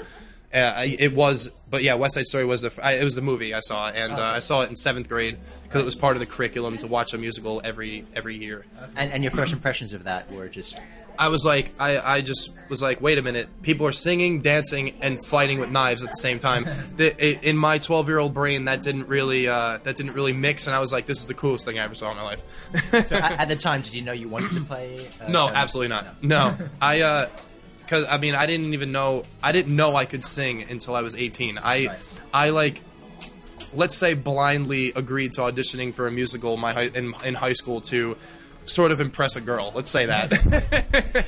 uh, 0.53 0.73
it 0.77 1.13
was, 1.13 1.51
but 1.69 1.83
yeah, 1.83 1.93
West 1.93 2.15
Side 2.15 2.25
Story 2.25 2.45
was 2.45 2.63
the 2.63 2.79
I, 2.83 2.93
it 2.93 3.03
was 3.03 3.15
the 3.15 3.21
movie 3.21 3.53
I 3.53 3.59
saw, 3.59 3.87
and 3.87 4.13
uh, 4.13 4.21
I 4.21 4.39
saw 4.39 4.61
it 4.61 4.69
in 4.69 4.75
seventh 4.75 5.07
grade 5.07 5.37
because 5.63 5.81
it 5.81 5.85
was 5.85 5.95
part 5.95 6.15
of 6.15 6.19
the 6.19 6.25
curriculum 6.25 6.77
to 6.79 6.87
watch 6.87 7.13
a 7.13 7.17
musical 7.17 7.61
every 7.63 8.05
every 8.15 8.35
year. 8.35 8.65
And, 8.95 9.11
and 9.11 9.23
your 9.23 9.31
first 9.31 9.53
impressions 9.53 9.93
of 9.93 10.05
that 10.05 10.31
were 10.31 10.47
just 10.47 10.79
I 11.19 11.27
was 11.27 11.43
like, 11.43 11.71
I, 11.77 11.99
I 11.99 12.21
just 12.21 12.51
was 12.69 12.81
like, 12.81 13.01
wait 13.01 13.17
a 13.17 13.21
minute, 13.21 13.49
people 13.61 13.85
are 13.85 13.91
singing, 13.91 14.39
dancing, 14.39 14.95
and 15.01 15.23
fighting 15.23 15.59
with 15.59 15.69
knives 15.69 16.01
at 16.01 16.11
the 16.11 16.15
same 16.15 16.39
time. 16.39 16.65
the, 16.95 17.47
in 17.47 17.57
my 17.57 17.77
twelve 17.77 18.07
year 18.07 18.19
old 18.19 18.33
brain, 18.33 18.65
that 18.65 18.81
didn't 18.81 19.09
really 19.09 19.49
uh, 19.49 19.79
that 19.83 19.97
didn't 19.97 20.13
really 20.13 20.31
mix, 20.31 20.65
and 20.65 20.75
I 20.75 20.79
was 20.79 20.93
like, 20.93 21.07
this 21.07 21.19
is 21.19 21.27
the 21.27 21.33
coolest 21.33 21.65
thing 21.65 21.77
I 21.77 21.83
ever 21.83 21.93
saw 21.93 22.09
in 22.09 22.17
my 22.17 22.23
life. 22.23 22.43
so 23.05 23.17
at, 23.17 23.41
at 23.41 23.47
the 23.49 23.55
time, 23.57 23.81
did 23.81 23.93
you 23.93 24.01
know 24.01 24.13
you 24.13 24.29
wanted 24.29 24.53
to 24.53 24.61
play? 24.61 25.09
Uh, 25.21 25.27
no, 25.27 25.49
absolutely 25.49 25.89
not. 25.89 26.23
No, 26.23 26.57
I. 26.81 27.27
Because 27.89 28.07
I 28.07 28.19
mean 28.19 28.35
I 28.35 28.45
didn't 28.45 28.75
even 28.75 28.91
know 28.91 29.23
I 29.41 29.51
didn't 29.51 29.75
know 29.75 29.95
I 29.95 30.05
could 30.05 30.23
sing 30.23 30.61
until 30.69 30.95
I 30.95 31.01
was 31.01 31.15
18. 31.15 31.57
I 31.57 31.87
Right. 31.87 31.97
I 32.31 32.49
like 32.51 32.81
let's 33.73 33.97
say 33.97 34.13
blindly 34.13 34.93
agreed 34.95 35.33
to 35.33 35.41
auditioning 35.41 35.91
for 35.93 36.05
a 36.05 36.11
musical 36.11 36.53
in 36.53 36.59
my 36.59 36.73
high, 36.73 36.83
in, 36.93 37.15
in 37.25 37.33
high 37.33 37.53
school 37.53 37.81
to 37.81 38.15
sort 38.65 38.91
of 38.91 39.01
impress 39.01 39.35
a 39.37 39.41
girl. 39.41 39.71
Let's 39.73 39.89
say 39.89 40.05
that. 40.05 40.29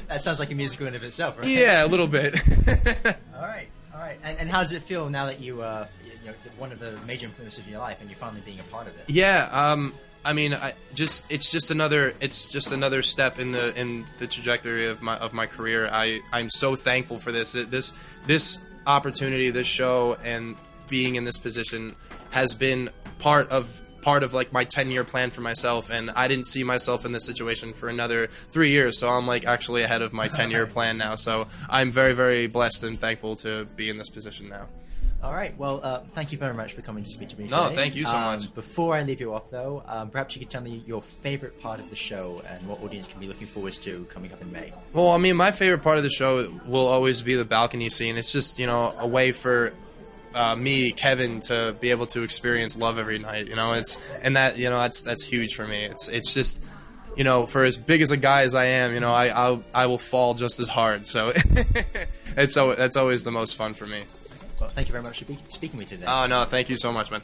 That 0.08 0.22
sounds 0.22 0.40
like 0.40 0.52
a 0.52 0.56
musical 0.56 0.86
in 0.88 0.94
of 0.94 1.04
itself, 1.04 1.40
right? 1.40 1.48
yeah, 1.48 1.86
a 1.86 1.88
little 1.88 2.06
bit. 2.08 2.36
All 3.34 3.42
right, 3.42 3.70
all 3.94 4.00
right. 4.00 4.20
And, 4.24 4.40
and 4.40 4.50
how 4.50 4.60
does 4.60 4.74
it 4.74 4.84
feel 4.84 5.10
now 5.10 5.26
that 5.28 5.40
you, 5.40 5.62
uh, 5.62 5.88
you 6.06 6.28
know, 6.28 6.34
one 6.58 6.74
of 6.74 6.80
the 6.80 7.00
major 7.08 7.26
influences 7.26 7.60
of 7.60 7.68
your 7.70 7.80
life, 7.80 8.02
and 8.02 8.10
you're 8.10 8.18
finally 8.18 8.42
being 8.46 8.60
a 8.60 8.64
part 8.64 8.88
of 8.88 8.96
it? 8.98 9.06
yeah, 9.08 9.48
um 9.52 9.94
I 10.24 10.34
mean 10.34 10.54
I 10.54 10.74
just 10.94 11.26
it's 11.32 11.52
just 11.52 11.72
another 11.72 12.14
it's 12.20 12.50
just 12.50 12.72
another 12.72 13.02
step 13.02 13.40
in 13.40 13.52
the 13.52 13.80
in 13.80 14.06
the 14.20 14.28
trajectory 14.28 14.88
of 14.88 15.02
my 15.02 15.18
of 15.18 15.34
my 15.34 15.48
career. 15.48 15.90
I 15.92 16.22
I'm 16.32 16.50
so 16.50 16.76
thankful 16.76 17.18
for 17.18 17.32
this. 17.32 17.54
This 17.54 17.94
this 18.28 18.60
opportunity, 18.86 19.50
this 19.52 19.68
show 19.68 20.18
and 20.24 20.56
being 20.88 21.16
in 21.16 21.24
this 21.24 21.38
position 21.38 21.96
has 22.32 22.54
been 22.54 22.90
part 23.18 23.50
of 23.50 23.82
part 24.02 24.24
of 24.24 24.34
like 24.34 24.52
my 24.52 24.64
10 24.64 24.90
year 24.90 25.04
plan 25.04 25.30
for 25.30 25.42
myself 25.42 25.92
and 25.92 26.10
I 26.12 26.28
didn't 26.28 26.48
see 26.48 26.64
myself 26.64 27.06
in 27.06 27.12
this 27.12 27.24
situation 27.24 27.72
for 27.72 27.88
another 27.88 28.28
3 28.28 28.70
years 28.70 29.00
so 29.00 29.10
I'm 29.10 29.28
like 29.28 29.46
actually 29.46 29.84
ahead 29.84 30.02
of 30.02 30.12
my 30.12 30.28
10 30.28 30.50
year 30.50 30.66
plan 30.76 30.98
now 30.98 31.14
so 31.14 31.48
I'm 31.70 31.92
very 31.92 32.14
very 32.14 32.48
blessed 32.48 32.84
and 32.84 32.98
thankful 32.98 33.36
to 33.38 33.66
be 33.76 33.90
in 33.90 33.98
this 33.98 34.10
position 34.10 34.50
now. 34.50 34.68
All 35.24 35.34
right. 35.34 35.56
Well, 35.56 35.82
uh, 35.84 36.00
thank 36.14 36.32
you 36.32 36.40
very 36.40 36.56
much 36.56 36.74
for 36.74 36.82
coming 36.82 37.04
to 37.04 37.10
speak 37.10 37.30
to 37.30 37.40
me. 37.40 37.48
No, 37.48 37.64
today. 37.66 37.76
thank 37.76 37.96
you 37.96 38.06
so 38.06 38.18
Um, 38.18 38.24
much. 38.40 38.54
Before 38.56 38.96
I 38.96 39.04
leave 39.04 39.20
you 39.22 39.34
off, 39.36 39.52
though, 39.52 39.84
um, 39.88 40.10
perhaps 40.10 40.36
you 40.36 40.40
could 40.40 40.50
tell 40.50 40.62
me 40.62 40.84
your 40.88 41.02
favorite 41.04 41.62
part 41.62 41.80
of 41.80 41.90
the 41.92 41.96
show 41.96 42.42
and 42.50 42.66
what 42.68 42.82
audience 42.82 43.08
can 43.08 43.20
be 43.20 43.28
looking 43.28 43.46
forward 43.46 43.74
to 43.74 44.06
coming 44.10 44.34
up 44.34 44.42
in 44.42 44.52
May. 44.52 44.74
Well, 44.94 45.12
I 45.12 45.18
mean, 45.20 45.36
my 45.36 45.52
favorite 45.52 45.84
part 45.84 45.98
of 45.98 46.04
the 46.04 46.10
show 46.10 46.52
will 46.66 46.88
always 46.88 47.22
be 47.22 47.36
the 47.36 47.46
balcony 47.46 47.90
scene. 47.90 48.18
It's 48.18 48.32
just 48.32 48.58
you 48.58 48.66
know 48.66 48.96
a 48.98 49.06
way 49.06 49.32
for 49.32 49.74
uh, 50.34 50.56
me, 50.56 50.92
Kevin, 50.92 51.40
to 51.42 51.76
be 51.80 51.92
able 51.92 52.08
to 52.08 52.24
experience 52.24 52.76
love 52.76 52.98
every 52.98 53.20
night. 53.20 53.48
You 53.48 53.56
know, 53.56 53.74
it's 53.74 53.98
and 54.24 54.36
that 54.38 54.58
you 54.58 54.72
know 54.72 54.80
that's 54.80 55.04
that's 55.04 55.24
huge 55.24 55.54
for 55.54 55.68
me. 55.68 55.84
It's 55.84 56.08
it's 56.08 56.34
just 56.34 56.64
you 57.16 57.24
know 57.24 57.46
for 57.46 57.64
as 57.64 57.78
big 57.78 58.02
as 58.02 58.10
a 58.10 58.18
guy 58.18 58.42
as 58.42 58.56
I 58.56 58.66
am, 58.66 58.92
you 58.92 59.00
know, 59.00 59.12
I 59.14 59.28
I'll, 59.28 59.64
I 59.72 59.86
will 59.86 60.00
fall 60.00 60.34
just 60.34 60.60
as 60.60 60.68
hard. 60.68 61.06
So 61.06 61.32
it's 62.38 62.56
that's 62.56 62.96
always 62.96 63.24
the 63.24 63.32
most 63.32 63.56
fun 63.56 63.76
for 63.76 63.86
me. 63.86 64.02
Well, 64.62 64.70
thank 64.70 64.88
you 64.88 64.92
very 64.92 65.04
much 65.04 65.18
for 65.18 65.26
be- 65.26 65.40
speaking 65.48 65.80
with 65.80 65.92
me 65.92 65.98
today. 65.98 66.06
Oh 66.08 66.28
no, 66.28 66.46
thank 66.46 66.70
you 66.70 66.78
so 66.78 66.92
much, 66.92 67.10
man. 67.10 67.24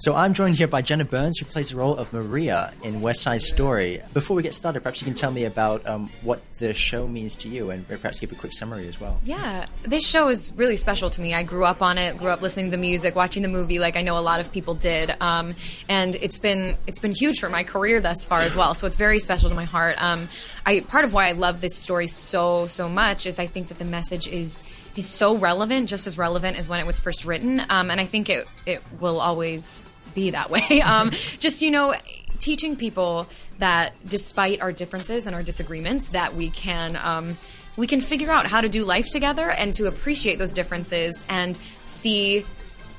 So 0.00 0.14
I'm 0.14 0.34
joined 0.34 0.56
here 0.56 0.66
by 0.66 0.82
Jenna 0.82 1.04
Burns, 1.04 1.38
who 1.38 1.46
plays 1.46 1.70
the 1.70 1.76
role 1.76 1.94
of 1.96 2.12
Maria 2.12 2.72
in 2.82 3.00
West 3.02 3.20
Side 3.20 3.42
Story. 3.42 4.00
Before 4.14 4.34
we 4.34 4.42
get 4.42 4.54
started, 4.54 4.80
perhaps 4.80 5.00
you 5.02 5.04
can 5.06 5.14
tell 5.14 5.30
me 5.30 5.44
about 5.44 5.86
um, 5.86 6.10
what 6.22 6.40
the 6.56 6.72
show 6.72 7.06
means 7.06 7.36
to 7.36 7.48
you, 7.48 7.70
and 7.70 7.86
perhaps 7.86 8.18
give 8.18 8.32
a 8.32 8.34
quick 8.34 8.52
summary 8.52 8.86
as 8.88 9.00
well. 9.00 9.20
Yeah, 9.24 9.66
this 9.82 10.06
show 10.06 10.28
is 10.28 10.52
really 10.56 10.76
special 10.76 11.10
to 11.10 11.20
me. 11.20 11.34
I 11.34 11.42
grew 11.42 11.64
up 11.64 11.80
on 11.80 11.96
it, 11.98 12.16
grew 12.18 12.28
up 12.28 12.42
listening 12.42 12.66
to 12.66 12.70
the 12.70 12.78
music, 12.78 13.14
watching 13.14 13.42
the 13.42 13.48
movie, 13.48 13.78
like 13.78 13.96
I 13.96 14.02
know 14.02 14.18
a 14.18 14.20
lot 14.20 14.40
of 14.40 14.52
people 14.52 14.74
did, 14.74 15.14
um, 15.20 15.54
and 15.88 16.16
it's 16.16 16.38
been 16.38 16.76
it's 16.86 16.98
been 16.98 17.12
huge 17.12 17.40
for 17.40 17.48
my 17.48 17.64
career 17.64 18.00
thus 18.00 18.26
far 18.26 18.40
as 18.40 18.54
well. 18.54 18.74
So 18.74 18.86
it's 18.86 18.96
very 18.96 19.20
special 19.20 19.48
to 19.48 19.54
my 19.54 19.64
heart. 19.64 20.02
Um, 20.02 20.28
I 20.66 20.80
part 20.80 21.04
of 21.04 21.14
why 21.14 21.28
I 21.28 21.32
love 21.32 21.60
this 21.60 21.76
story 21.76 22.08
so 22.08 22.66
so 22.66 22.88
much 22.90 23.26
is 23.26 23.38
I 23.38 23.46
think 23.46 23.68
that 23.68 23.78
the 23.78 23.84
message 23.84 24.28
is 24.28 24.62
is 24.96 25.08
so 25.08 25.36
relevant, 25.36 25.88
just 25.88 26.06
as 26.06 26.18
relevant 26.18 26.56
as 26.58 26.68
when 26.68 26.80
it 26.80 26.86
was 26.86 27.00
first 27.00 27.24
written, 27.24 27.60
um, 27.68 27.90
and 27.90 28.00
I 28.00 28.06
think 28.06 28.28
it 28.28 28.48
it 28.66 28.82
will 29.00 29.20
always 29.20 29.84
be 30.14 30.30
that 30.30 30.50
way. 30.50 30.82
Um, 30.84 31.10
just 31.38 31.62
you 31.62 31.70
know, 31.70 31.94
teaching 32.38 32.76
people 32.76 33.26
that 33.58 33.94
despite 34.08 34.60
our 34.60 34.72
differences 34.72 35.26
and 35.26 35.36
our 35.36 35.42
disagreements, 35.42 36.08
that 36.08 36.34
we 36.34 36.50
can. 36.50 36.96
Um, 36.96 37.36
we 37.76 37.86
can 37.86 38.00
figure 38.00 38.30
out 38.30 38.46
how 38.46 38.60
to 38.60 38.68
do 38.68 38.84
life 38.84 39.08
together 39.08 39.48
and 39.48 39.72
to 39.74 39.86
appreciate 39.86 40.38
those 40.38 40.52
differences 40.52 41.24
and 41.30 41.58
see 41.86 42.44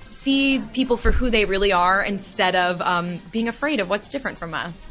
see 0.03 0.59
people 0.74 0.98
for 0.98 1.12
who 1.12 1.30
they 1.30 1.45
really 1.45 1.71
are 1.71 2.01
instead 2.01 2.56
of 2.56 2.81
um, 2.81 3.19
being 3.31 3.48
afraid 3.48 3.80
of 3.80 3.89
what's 3.89 4.09
different 4.09 4.38
from 4.38 4.53
us. 4.53 4.89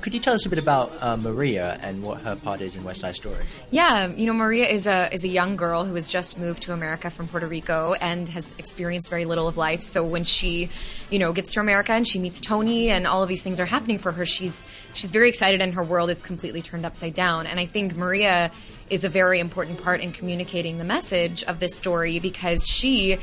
Could 0.00 0.14
you 0.14 0.20
tell 0.20 0.34
us 0.34 0.46
a 0.46 0.48
bit 0.48 0.58
about 0.58 0.92
uh, 1.00 1.16
Maria 1.16 1.78
and 1.82 2.02
what 2.02 2.22
her 2.22 2.36
part 2.36 2.60
is 2.60 2.76
in 2.76 2.84
West 2.84 3.00
Side 3.00 3.16
Story? 3.16 3.44
Yeah, 3.70 4.06
you 4.06 4.26
know, 4.26 4.32
Maria 4.32 4.66
is 4.66 4.86
a 4.86 5.12
is 5.12 5.24
a 5.24 5.28
young 5.28 5.56
girl 5.56 5.84
who 5.84 5.94
has 5.94 6.08
just 6.08 6.38
moved 6.38 6.62
to 6.64 6.72
America 6.72 7.10
from 7.10 7.28
Puerto 7.28 7.46
Rico 7.46 7.94
and 7.94 8.28
has 8.28 8.54
experienced 8.58 9.10
very 9.10 9.24
little 9.24 9.48
of 9.48 9.56
life. 9.56 9.82
So 9.82 10.04
when 10.04 10.24
she, 10.24 10.70
you 11.10 11.18
know, 11.18 11.32
gets 11.32 11.52
to 11.54 11.60
America 11.60 11.92
and 11.92 12.06
she 12.06 12.18
meets 12.18 12.40
Tony 12.40 12.90
and 12.90 13.06
all 13.06 13.22
of 13.22 13.28
these 13.28 13.42
things 13.42 13.60
are 13.60 13.66
happening 13.66 13.98
for 13.98 14.12
her, 14.12 14.24
she's 14.24 14.70
she's 14.94 15.10
very 15.10 15.28
excited 15.28 15.60
and 15.60 15.74
her 15.74 15.82
world 15.82 16.10
is 16.10 16.22
completely 16.22 16.62
turned 16.62 16.86
upside 16.86 17.14
down. 17.14 17.46
And 17.46 17.58
I 17.58 17.66
think 17.66 17.96
Maria 17.96 18.50
is 18.90 19.04
a 19.04 19.08
very 19.08 19.40
important 19.40 19.82
part 19.82 20.00
in 20.00 20.12
communicating 20.12 20.78
the 20.78 20.84
message 20.84 21.42
of 21.44 21.58
this 21.58 21.76
story 21.76 22.18
because 22.20 22.66
she 22.66 23.18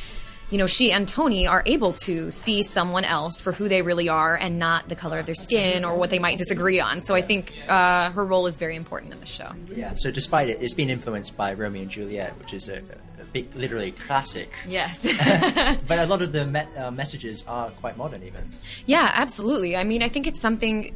you 0.49 0.57
know, 0.57 0.67
she 0.67 0.91
and 0.91 1.07
Tony 1.07 1.47
are 1.47 1.61
able 1.65 1.93
to 1.93 2.31
see 2.31 2.63
someone 2.63 3.05
else 3.05 3.39
for 3.39 3.51
who 3.51 3.69
they 3.69 3.81
really 3.81 4.09
are 4.09 4.35
and 4.35 4.57
not 4.57 4.89
the 4.89 4.95
color 4.95 5.19
of 5.19 5.25
their 5.25 5.35
skin 5.35 5.85
or 5.85 5.95
what 5.95 6.09
they 6.09 6.19
might 6.19 6.37
disagree 6.37 6.79
on. 6.79 7.01
So 7.01 7.15
I 7.15 7.21
think 7.21 7.53
uh, 7.67 8.09
her 8.11 8.25
role 8.25 8.47
is 8.47 8.57
very 8.57 8.75
important 8.75 9.13
in 9.13 9.19
the 9.19 9.25
show. 9.25 9.51
Yeah. 9.73 9.93
So 9.95 10.11
despite 10.11 10.49
it, 10.49 10.61
it's 10.61 10.73
been 10.73 10.89
influenced 10.89 11.37
by 11.37 11.53
Romeo 11.53 11.83
and 11.83 11.91
Juliet, 11.91 12.37
which 12.39 12.53
is 12.53 12.67
a, 12.67 12.77
a 13.19 13.23
big, 13.31 13.53
literally 13.55 13.91
classic. 13.91 14.51
Yes. 14.67 15.01
but 15.87 15.99
a 15.99 16.05
lot 16.07 16.21
of 16.21 16.31
the 16.31 16.45
me- 16.47 16.75
uh, 16.77 16.89
messages 16.91 17.43
are 17.47 17.69
quite 17.69 17.97
modern, 17.97 18.23
even. 18.23 18.41
yeah, 18.85 19.11
absolutely. 19.13 19.75
I 19.75 19.83
mean, 19.83 20.01
I 20.01 20.09
think 20.09 20.25
it's 20.25 20.41
something 20.41 20.95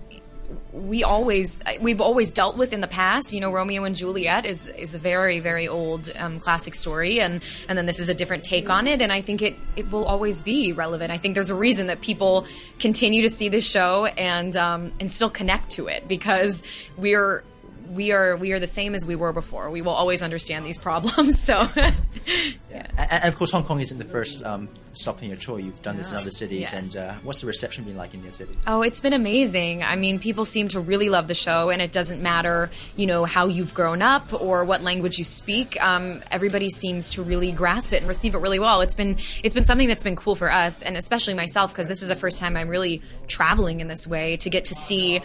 we 0.72 1.03
always 1.03 1.60
we've 1.79 2.01
always 2.01 2.31
dealt 2.31 2.57
with 2.57 2.74
in 2.74 2.81
the 2.81 2.88
past. 2.88 3.33
You 3.33 3.41
know, 3.41 3.51
Romeo 3.51 3.83
and 3.83 3.95
Juliet 3.95 4.45
is 4.45 4.67
is 4.67 4.95
a 4.95 5.00
very 5.00 5.39
very 5.39 5.67
old 5.67 6.12
um, 6.15 6.39
classic 6.39 6.75
story, 6.75 7.19
and 7.19 7.43
and 7.67 7.77
then 7.77 7.86
this 7.86 8.00
is 8.00 8.10
a 8.10 8.13
different 8.13 8.43
take 8.43 8.69
on 8.69 8.88
it, 8.88 9.01
and 9.01 9.12
I 9.12 9.22
think 9.22 9.41
it 9.41 9.55
it 9.75 9.91
will 9.91 10.05
always 10.05 10.41
be 10.41 10.74
relevant. 10.74 11.12
I 11.12 11.17
think 11.17 11.36
there's 11.36 11.50
a 11.50 11.55
reason 11.55 11.88
that 11.88 12.01
people 12.01 12.45
continue 12.79 13.22
to 13.22 13.29
see 13.29 13.50
this 13.50 13.65
show 13.65 14.05
and 14.05 14.55
um, 14.57 14.93
and 15.00 15.12
still 15.12 15.29
connect 15.29 15.72
to 15.72 15.88
it 15.88 16.07
because 16.07 16.63
we're 16.98 17.43
we 17.92 18.12
are 18.12 18.36
we 18.38 18.52
are 18.54 18.60
the 18.60 18.68
same 18.68 18.96
as 18.96 19.06
we 19.06 19.16
were 19.16 19.34
before. 19.34 19.70
We 19.70 19.82
will 19.82 19.92
always 19.92 20.22
understand 20.22 20.66
these 20.66 20.78
problems. 20.78 21.42
So, 21.44 21.68
yeah. 21.75 22.88
And, 22.98 23.12
and, 23.12 23.24
of 23.25 23.36
course, 23.36 23.52
Hong 23.52 23.63
Kong 23.66 23.82
isn't 23.82 23.98
the 23.98 24.06
first 24.06 24.44
um, 24.46 24.70
stop 24.94 25.22
in 25.22 25.30
your 25.30 25.38
tour. 25.38 25.60
You've 25.60 25.82
done 25.82 25.98
this 25.98 26.10
in 26.12 26.16
other 26.16 26.32
cities, 26.32 26.62
Yes. 26.62 26.74
and 26.74 26.96
uh, 26.96 27.13
what's 27.24 27.42
the 27.42 27.48
reception 27.48 27.84
been 27.84 27.98
like 27.98 28.13
in 28.13 28.24
your 28.24 28.32
cities? 28.32 28.56
Oh, 28.66 28.82
it's 28.82 29.02
been 29.02 29.12
amazing. 29.13 29.84
I 29.84 29.96
mean, 29.98 30.20
people 30.20 30.46
seem 30.46 30.70
to 30.70 30.80
really 30.80 31.10
love 31.10 31.28
the 31.28 31.36
show, 31.36 31.70
and 31.70 31.82
it 31.82 31.92
doesn't 31.92 32.22
matter, 32.22 32.72
you 32.96 33.08
know, 33.08 33.25
how 33.25 33.48
you've 33.48 33.74
grown 33.74 34.02
up 34.02 34.32
or 34.42 34.63
what 34.63 34.82
language 34.84 35.18
you 35.18 35.25
speak. 35.25 35.82
Um, 35.84 36.24
everybody 36.32 36.70
seems 36.70 37.10
to 37.12 37.24
really 37.24 37.52
grasp 37.52 37.92
it 37.92 37.98
and 37.98 38.08
receive 38.08 38.36
it 38.36 38.40
really 38.40 38.60
well. 38.60 38.82
It's 38.82 38.96
been 38.96 39.18
it's 39.44 39.54
been 39.54 39.66
something 39.66 39.88
that's 39.90 40.04
been 40.04 40.16
cool 40.16 40.36
for 40.36 40.50
us, 40.52 40.82
and 40.82 40.96
especially 40.96 41.34
myself, 41.34 41.74
because 41.74 41.88
this 41.90 42.02
is 42.02 42.08
the 42.08 42.16
first 42.16 42.40
time 42.40 42.56
I'm 42.56 42.70
really 42.70 43.02
traveling 43.28 43.82
in 43.82 43.88
this 43.88 44.08
way 44.08 44.38
to 44.38 44.50
get 44.50 44.66
to 44.66 44.75
see. 44.75 45.22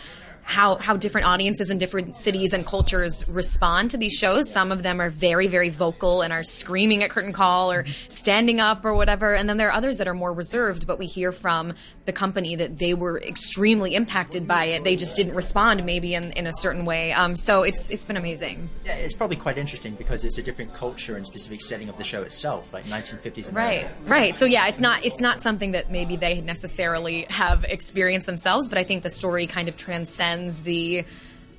How, 0.49 0.77
how 0.77 0.97
different 0.97 1.27
audiences 1.27 1.71
in 1.71 1.77
different 1.77 2.17
cities 2.17 2.55
and 2.55 2.65
cultures 2.65 3.29
respond 3.29 3.91
to 3.91 3.99
these 3.99 4.15
shows. 4.15 4.51
Some 4.51 4.73
of 4.73 4.83
them 4.83 4.99
are 4.99 5.11
very, 5.11 5.47
very 5.47 5.69
vocal 5.69 6.23
and 6.23 6.33
are 6.33 6.43
screaming 6.43 7.03
at 7.03 7.11
curtain 7.11 7.35
call 7.35 7.71
or 7.71 7.85
standing 8.09 8.59
up 8.59 8.83
or 8.87 8.95
whatever. 8.95 9.35
And 9.35 9.47
then 9.47 9.59
there 9.59 9.69
are 9.69 9.75
others 9.75 9.99
that 9.99 10.09
are 10.09 10.15
more 10.15 10.33
reserved, 10.33 10.87
but 10.87 10.99
we 10.99 11.05
hear 11.05 11.33
from 11.33 11.75
the 12.07 12.15
company 12.15 12.57
that 12.57 12.79
they 12.79 12.95
were 12.95 13.21
extremely 13.21 13.95
impacted 13.95 14.49
by 14.49 14.65
it. 14.65 14.85
They 14.85 14.97
just 14.97 15.19
didn't 15.19 15.35
respond 15.35 15.85
maybe 15.85 16.15
in, 16.15 16.33
in 16.33 16.47
a 16.47 16.55
certain 16.55 16.87
way. 16.87 17.13
Um, 17.13 17.37
so 17.37 17.63
it's 17.63 17.91
it's 17.91 18.07
been 18.07 18.17
amazing. 18.17 18.71
Yeah, 18.87 18.95
it's 18.95 19.13
probably 19.13 19.37
quite 19.37 19.59
interesting 19.59 19.97
because 19.97 20.25
it's 20.25 20.39
a 20.39 20.43
different 20.43 20.73
culture 20.73 21.17
and 21.17 21.27
specific 21.27 21.61
setting 21.61 21.91
of 21.91 21.99
the 21.99 22.05
show 22.05 22.23
itself, 22.23 22.73
like 22.73 22.87
1950s. 22.87 23.55
Right, 23.55 23.87
right. 24.07 24.35
So 24.35 24.47
yeah, 24.47 24.69
it's 24.69 24.81
not 24.81 25.05
it's 25.05 25.21
not 25.21 25.43
something 25.43 25.73
that 25.73 25.91
maybe 25.91 26.17
they 26.17 26.41
necessarily 26.41 27.27
have 27.29 27.65
experienced 27.65 28.25
themselves, 28.25 28.67
but 28.67 28.79
I 28.79 28.83
think 28.83 29.03
the 29.03 29.11
story 29.11 29.47
kind 29.47 29.69
of 29.69 29.77
transcends 29.77 30.38
the 30.63 31.05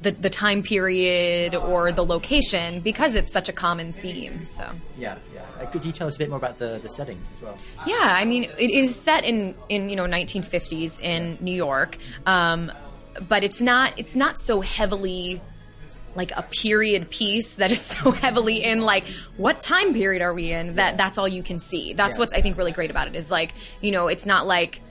the, 0.01 0.12
the 0.12 0.29
time 0.29 0.63
period 0.63 1.55
or 1.55 1.91
the 1.91 2.05
location 2.05 2.79
because 2.79 3.15
it's 3.15 3.33
such 3.33 3.50
a 3.50 3.51
common 3.51 3.91
theme. 3.91 4.48
So 4.48 4.65
Yeah, 4.98 5.15
yeah. 5.33 5.41
Uh, 5.62 5.65
could 5.65 5.83
you 5.83 5.91
tell 5.91 6.07
us 6.07 6.15
a 6.15 6.19
bit 6.19 6.29
more 6.29 6.38
about 6.38 6.57
the, 6.57 6.79
the 6.81 6.88
setting 6.89 7.19
as 7.36 7.41
well? 7.41 7.57
Yeah, 7.86 7.98
I 8.01 8.24
mean, 8.24 8.43
it 8.43 8.71
is 8.71 8.95
set 8.95 9.25
in 9.25 9.55
in 9.67 9.89
you 9.89 9.98
know 9.98 10.05
1950s 10.05 11.01
in 11.01 11.38
New 11.41 11.51
York, 11.53 11.98
um, 12.25 12.71
but 13.27 13.43
it's 13.43 13.59
not 13.59 13.93
it's 14.00 14.15
not 14.15 14.39
so 14.39 14.62
heavily 14.62 15.41
like 16.15 16.31
a 16.36 16.43
period 16.43 17.09
piece 17.09 17.55
that 17.55 17.69
is 17.71 17.81
so 17.95 18.12
heavily 18.12 18.63
in 18.63 18.81
like 18.81 19.05
what 19.36 19.59
time 19.62 19.93
period 19.93 20.21
are 20.21 20.33
we 20.33 20.51
in 20.53 20.75
that 20.75 20.95
that's 20.98 21.17
all 21.17 21.27
you 21.27 21.43
can 21.43 21.59
see. 21.59 21.91
That's 21.91 22.17
Yeah. 22.17 22.21
what's 22.21 22.33
I 22.33 22.41
think 22.41 22.57
really 22.57 22.71
great 22.71 22.89
about 22.89 23.07
it 23.09 23.15
is 23.15 23.29
like 23.29 23.53
you 23.81 23.91
know 23.91 24.07
it's 24.07 24.25
not 24.25 24.48
like 24.48 24.81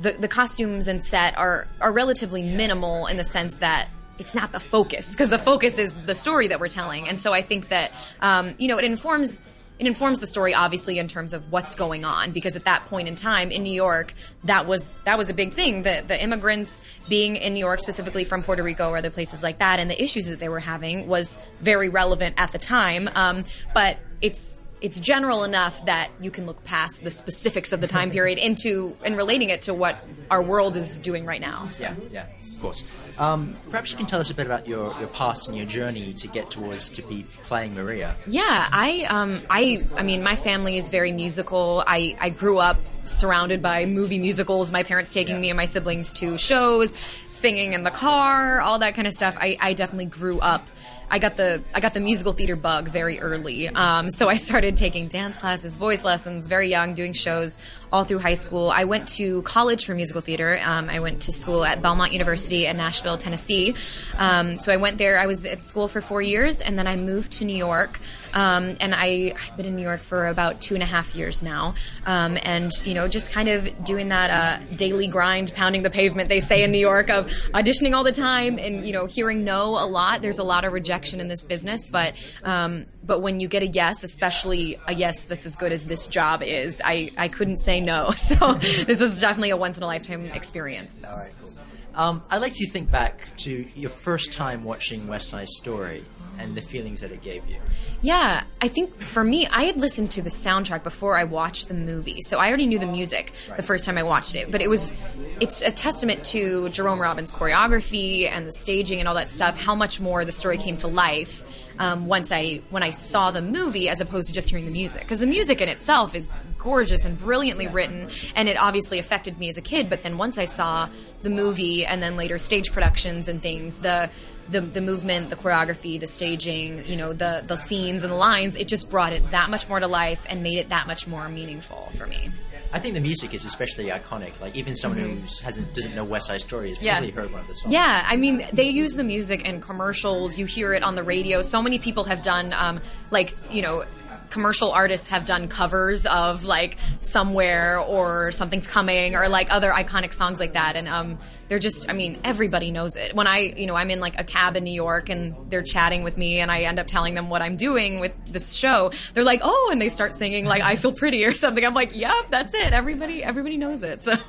the 0.00 0.12
the 0.12 0.28
costumes 0.28 0.88
and 0.88 1.02
set 1.02 1.36
are 1.36 1.66
are 1.80 1.92
relatively 1.92 2.42
minimal 2.42 3.06
in 3.06 3.16
the 3.16 3.24
sense 3.24 3.58
that 3.58 3.88
it's 4.18 4.34
not 4.34 4.52
the 4.52 4.60
focus 4.60 5.12
because 5.12 5.30
the 5.30 5.38
focus 5.38 5.78
is 5.78 5.96
the 6.02 6.14
story 6.14 6.48
that 6.48 6.60
we're 6.60 6.68
telling. 6.68 7.08
And 7.08 7.18
so 7.18 7.32
i 7.32 7.42
think 7.42 7.68
that 7.68 7.92
um, 8.20 8.54
you 8.58 8.68
know 8.68 8.78
it 8.78 8.84
informs 8.84 9.42
it 9.78 9.86
informs 9.86 10.18
the 10.18 10.26
story 10.26 10.54
obviously 10.54 10.98
in 10.98 11.06
terms 11.06 11.32
of 11.32 11.52
what's 11.52 11.76
going 11.76 12.04
on 12.04 12.32
because 12.32 12.56
at 12.56 12.64
that 12.64 12.86
point 12.86 13.06
in 13.06 13.14
time 13.14 13.50
in 13.50 13.62
New 13.62 13.72
York 13.72 14.12
that 14.44 14.66
was 14.66 14.98
that 15.04 15.16
was 15.18 15.30
a 15.30 15.34
big 15.34 15.52
thing. 15.52 15.82
The 15.82 16.02
the 16.06 16.20
immigrants 16.20 16.84
being 17.08 17.36
in 17.36 17.54
New 17.54 17.60
York 17.60 17.80
specifically 17.80 18.24
from 18.24 18.42
Puerto 18.42 18.62
Rico 18.62 18.88
or 18.90 18.96
other 18.96 19.10
places 19.10 19.42
like 19.42 19.58
that 19.58 19.78
and 19.78 19.90
the 19.90 20.02
issues 20.02 20.28
that 20.28 20.40
they 20.40 20.48
were 20.48 20.60
having 20.60 21.06
was 21.06 21.38
very 21.60 21.88
relevant 21.88 22.34
at 22.38 22.52
the 22.52 22.58
time. 22.58 23.08
Um, 23.14 23.44
but 23.72 23.98
it's 24.20 24.58
it's 24.80 25.00
general 25.00 25.44
enough 25.44 25.84
that 25.86 26.10
you 26.20 26.30
can 26.30 26.46
look 26.46 26.64
past 26.64 27.02
the 27.02 27.10
specifics 27.10 27.72
of 27.72 27.80
the 27.80 27.86
time 27.86 28.10
period 28.10 28.38
into 28.38 28.96
and 29.04 29.16
relating 29.16 29.50
it 29.50 29.62
to 29.62 29.74
what 29.74 30.04
our 30.30 30.42
world 30.42 30.76
is 30.76 30.98
doing 30.98 31.24
right 31.24 31.40
now. 31.40 31.68
So. 31.72 31.84
Yeah, 31.84 31.94
yeah, 32.12 32.26
of 32.54 32.60
course. 32.60 32.84
Um, 33.18 33.56
perhaps 33.68 33.90
you 33.90 33.96
can 33.96 34.06
tell 34.06 34.20
us 34.20 34.30
a 34.30 34.34
bit 34.34 34.46
about 34.46 34.68
your, 34.68 34.96
your 35.00 35.08
past 35.08 35.48
and 35.48 35.56
your 35.56 35.66
journey 35.66 36.14
to 36.14 36.28
get 36.28 36.50
towards 36.50 36.90
to 36.90 37.02
be 37.02 37.24
playing 37.42 37.74
Maria. 37.74 38.16
Yeah, 38.26 38.68
I 38.70 39.06
um 39.08 39.42
I 39.50 39.84
I 39.96 40.02
mean 40.02 40.22
my 40.22 40.36
family 40.36 40.76
is 40.76 40.88
very 40.90 41.12
musical. 41.12 41.82
I 41.86 42.16
I 42.20 42.30
grew 42.30 42.58
up 42.58 42.78
surrounded 43.10 43.62
by 43.62 43.84
movie 43.86 44.18
musicals, 44.18 44.70
my 44.72 44.82
parents 44.82 45.12
taking 45.12 45.36
Yeah. 45.36 45.40
me 45.40 45.50
and 45.50 45.56
my 45.56 45.64
siblings 45.64 46.12
to 46.14 46.36
shows, 46.38 46.94
singing 47.28 47.72
in 47.72 47.82
the 47.84 47.90
car, 47.90 48.60
all 48.60 48.78
that 48.80 48.94
kind 48.94 49.06
of 49.06 49.14
stuff. 49.14 49.36
I 49.40 49.56
I 49.60 49.72
definitely 49.74 50.06
grew 50.06 50.38
up 50.40 50.66
I 51.10 51.18
got 51.18 51.36
the 51.36 51.62
I 51.74 51.80
got 51.80 51.94
the 51.94 52.00
musical 52.00 52.32
theater 52.34 52.54
bug 52.54 52.88
very 52.88 53.18
early. 53.18 53.66
Um, 53.68 54.10
so 54.10 54.28
I 54.28 54.34
started 54.34 54.76
taking 54.76 55.08
dance 55.08 55.38
classes, 55.38 55.74
voice 55.74 56.04
lessons, 56.04 56.48
very 56.48 56.68
young, 56.68 56.92
doing 56.92 57.14
shows 57.14 57.58
all 57.92 58.04
through 58.04 58.18
high 58.18 58.34
school. 58.34 58.70
I 58.70 58.84
went 58.84 59.08
to 59.16 59.42
college 59.42 59.86
for 59.86 59.94
musical 59.94 60.20
theater. 60.20 60.60
Um, 60.64 60.90
I 60.90 61.00
went 61.00 61.22
to 61.22 61.32
school 61.32 61.64
at 61.64 61.82
Belmont 61.82 62.12
University 62.12 62.66
in 62.66 62.76
Nashville, 62.76 63.18
Tennessee. 63.18 63.74
Um, 64.16 64.58
so 64.58 64.72
I 64.72 64.76
went 64.76 64.98
there. 64.98 65.18
I 65.18 65.26
was 65.26 65.44
at 65.44 65.62
school 65.62 65.88
for 65.88 66.00
four 66.00 66.22
years, 66.22 66.60
and 66.60 66.78
then 66.78 66.86
I 66.86 66.96
moved 66.96 67.32
to 67.32 67.44
New 67.44 67.56
York. 67.56 67.98
Um, 68.34 68.76
and 68.80 68.94
I, 68.94 69.34
I've 69.34 69.56
been 69.56 69.66
in 69.66 69.76
New 69.76 69.82
York 69.82 70.00
for 70.00 70.26
about 70.26 70.60
two 70.60 70.74
and 70.74 70.82
a 70.82 70.86
half 70.86 71.16
years 71.16 71.42
now. 71.42 71.74
Um, 72.06 72.38
and 72.42 72.70
you 72.84 72.94
know, 72.94 73.08
just 73.08 73.32
kind 73.32 73.48
of 73.48 73.84
doing 73.84 74.08
that 74.08 74.30
uh, 74.30 74.74
daily 74.76 75.06
grind, 75.06 75.52
pounding 75.54 75.82
the 75.82 75.90
pavement. 75.90 76.28
They 76.28 76.40
say 76.40 76.62
in 76.62 76.70
New 76.70 76.78
York 76.78 77.08
of 77.08 77.26
auditioning 77.54 77.94
all 77.94 78.04
the 78.04 78.12
time, 78.12 78.58
and 78.58 78.86
you 78.86 78.92
know, 78.92 79.06
hearing 79.06 79.44
no 79.44 79.82
a 79.82 79.86
lot. 79.86 80.22
There's 80.22 80.38
a 80.38 80.44
lot 80.44 80.64
of 80.64 80.72
rejection 80.72 81.20
in 81.20 81.28
this 81.28 81.44
business, 81.44 81.86
but 81.86 82.14
um, 82.44 82.86
but 83.08 83.22
when 83.22 83.40
you 83.40 83.48
get 83.48 83.64
a 83.64 83.66
yes, 83.66 84.04
especially 84.04 84.78
a 84.86 84.94
yes 84.94 85.24
that's 85.24 85.46
as 85.46 85.56
good 85.56 85.72
as 85.72 85.86
this 85.86 86.06
job 86.06 86.42
is, 86.44 86.80
I 86.84 87.10
I 87.16 87.26
couldn't 87.26 87.56
say 87.56 87.80
no. 87.80 88.12
So 88.28 88.54
this 88.54 89.00
is 89.00 89.22
definitely 89.22 89.50
a 89.50 89.56
once 89.56 89.78
in 89.78 89.82
a 89.82 89.86
lifetime 89.86 90.26
experience. 90.26 91.02
All 91.02 91.16
right, 91.16 91.32
cool. 91.40 91.50
Um, 91.94 92.22
I'd 92.30 92.42
like 92.42 92.60
you 92.60 92.66
to 92.66 92.72
think 92.72 92.90
back 92.90 93.34
to 93.38 93.66
your 93.74 93.90
first 93.90 94.32
time 94.32 94.64
watching 94.64 95.06
West 95.08 95.30
Side 95.30 95.48
Story 95.48 96.04
and 96.38 96.54
the 96.54 96.60
feelings 96.60 97.00
that 97.00 97.10
it 97.10 97.22
gave 97.22 97.48
you. 97.48 97.56
Yeah, 98.02 98.44
I 98.60 98.68
think 98.68 99.00
for 99.00 99.24
me, 99.24 99.46
I 99.46 99.64
had 99.64 99.76
listened 99.76 100.12
to 100.12 100.22
the 100.22 100.30
soundtrack 100.30 100.84
before 100.84 101.16
I 101.16 101.24
watched 101.24 101.68
the 101.68 101.74
movie, 101.74 102.20
so 102.22 102.38
I 102.38 102.48
already 102.48 102.66
knew 102.66 102.78
the 102.78 102.86
music 102.86 103.32
the 103.56 103.62
first 103.62 103.84
time 103.84 103.98
I 103.98 104.04
watched 104.04 104.36
it. 104.36 104.50
But 104.50 104.60
it 104.60 104.68
was, 104.68 104.92
it's 105.40 105.62
a 105.62 105.72
testament 105.72 106.22
to 106.26 106.68
Jerome 106.68 107.00
Robbins' 107.00 107.32
choreography 107.32 108.30
and 108.30 108.46
the 108.46 108.52
staging 108.52 109.00
and 109.00 109.08
all 109.08 109.16
that 109.16 109.30
stuff. 109.30 109.58
How 109.58 109.74
much 109.74 110.00
more 110.00 110.24
the 110.24 110.32
story 110.32 110.58
came 110.58 110.76
to 110.78 110.88
life 110.88 111.42
um, 111.78 112.06
once 112.06 112.32
I 112.32 112.60
when 112.70 112.82
I 112.82 112.90
saw 112.90 113.30
the 113.30 113.42
movie, 113.42 113.88
as 113.88 114.00
opposed 114.00 114.28
to 114.28 114.34
just 114.34 114.50
hearing 114.50 114.64
the 114.64 114.70
music. 114.70 115.00
Because 115.00 115.20
the 115.20 115.26
music 115.26 115.60
in 115.60 115.68
itself 115.68 116.14
is 116.14 116.38
gorgeous 116.58 117.04
and 117.04 117.18
brilliantly 117.18 117.68
written, 117.68 118.10
and 118.34 118.48
it 118.48 118.58
obviously 118.58 118.98
affected 118.98 119.38
me 119.38 119.48
as 119.48 119.56
a 119.58 119.62
kid. 119.62 119.88
But 119.88 120.02
then 120.02 120.18
once 120.18 120.38
I 120.38 120.44
saw 120.46 120.88
the 121.20 121.30
movie, 121.30 121.86
and 121.86 122.02
then 122.02 122.16
later 122.16 122.38
stage 122.38 122.72
productions 122.72 123.28
and 123.28 123.40
things, 123.40 123.80
the 123.80 124.10
the, 124.50 124.60
the 124.60 124.80
movement, 124.80 125.30
the 125.30 125.36
choreography, 125.36 126.00
the 126.00 126.06
staging, 126.06 126.86
you 126.86 126.96
know, 126.96 127.12
the, 127.12 127.44
the 127.46 127.56
scenes 127.56 128.02
and 128.02 128.10
the 128.10 128.16
lines, 128.16 128.56
it 128.56 128.66
just 128.66 128.90
brought 128.90 129.12
it 129.12 129.30
that 129.30 129.50
much 129.50 129.68
more 129.68 129.78
to 129.78 129.86
life 129.86 130.24
and 130.28 130.42
made 130.42 130.58
it 130.58 130.70
that 130.70 130.86
much 130.86 131.06
more 131.06 131.28
meaningful 131.28 131.90
for 131.96 132.06
me. 132.06 132.30
I 132.72 132.78
think 132.78 132.94
the 132.94 133.00
music 133.00 133.32
is 133.34 133.44
especially 133.44 133.86
iconic. 133.86 134.38
Like 134.40 134.54
even 134.56 134.76
someone 134.76 135.00
who 135.00 135.16
hasn't 135.42 135.72
doesn't 135.74 135.94
know 135.94 136.04
West 136.04 136.26
Side 136.26 136.40
Story 136.40 136.68
has 136.70 136.78
Mm-hmm. 136.78 136.84
Yeah. 136.86 136.92
probably 136.98 137.10
heard 137.12 137.32
one 137.32 137.40
of 137.40 137.46
the 137.48 137.54
songs. 137.54 137.72
Yeah, 137.72 138.04
I 138.06 138.16
mean, 138.16 138.46
they 138.52 138.68
use 138.68 138.94
the 138.94 139.04
music 139.04 139.46
in 139.46 139.60
commercials. 139.60 140.38
You 140.38 140.46
hear 140.46 140.74
it 140.74 140.82
on 140.82 140.94
the 140.94 141.02
radio. 141.02 141.40
So 141.42 141.62
many 141.62 141.78
people 141.78 142.04
have 142.04 142.20
done, 142.22 142.52
um, 142.52 142.80
like, 143.10 143.34
you 143.50 143.62
know, 143.62 143.84
commercial 144.30 144.70
artists 144.70 145.08
have 145.08 145.24
done 145.24 145.48
covers 145.48 146.04
of 146.04 146.44
like 146.44 146.76
somewhere 147.00 147.78
or 147.80 148.30
something's 148.32 148.66
coming 148.66 149.14
or 149.16 149.28
like 149.28 149.50
other 149.50 149.70
iconic 149.70 150.12
songs 150.12 150.38
like 150.38 150.52
that 150.52 150.76
and 150.76 150.86
um 150.86 151.18
they're 151.48 151.58
just 151.58 151.88
i 151.90 151.92
mean 151.92 152.18
everybody 152.24 152.70
knows 152.70 152.96
it 152.96 153.14
when 153.14 153.26
i 153.26 153.52
you 153.56 153.66
know 153.66 153.74
i'm 153.74 153.90
in 153.90 154.00
like 154.00 154.18
a 154.18 154.24
cab 154.24 154.56
in 154.56 154.64
new 154.64 154.70
york 154.70 155.08
and 155.08 155.34
they're 155.50 155.62
chatting 155.62 156.02
with 156.02 156.16
me 156.16 156.40
and 156.40 156.50
i 156.50 156.62
end 156.62 156.78
up 156.78 156.86
telling 156.86 157.14
them 157.14 157.28
what 157.30 157.42
i'm 157.42 157.56
doing 157.56 158.00
with 158.00 158.14
this 158.26 158.54
show 158.54 158.90
they're 159.14 159.24
like 159.24 159.40
oh 159.42 159.68
and 159.72 159.80
they 159.80 159.88
start 159.88 160.14
singing 160.14 160.44
like 160.44 160.62
i 160.62 160.76
feel 160.76 160.92
pretty 160.92 161.24
or 161.24 161.32
something 161.32 161.64
i'm 161.64 161.74
like 161.74 161.94
yep 161.94 162.30
that's 162.30 162.54
it 162.54 162.72
everybody 162.72 163.22
everybody 163.22 163.56
knows 163.56 163.82
it 163.82 164.02
so 164.02 164.16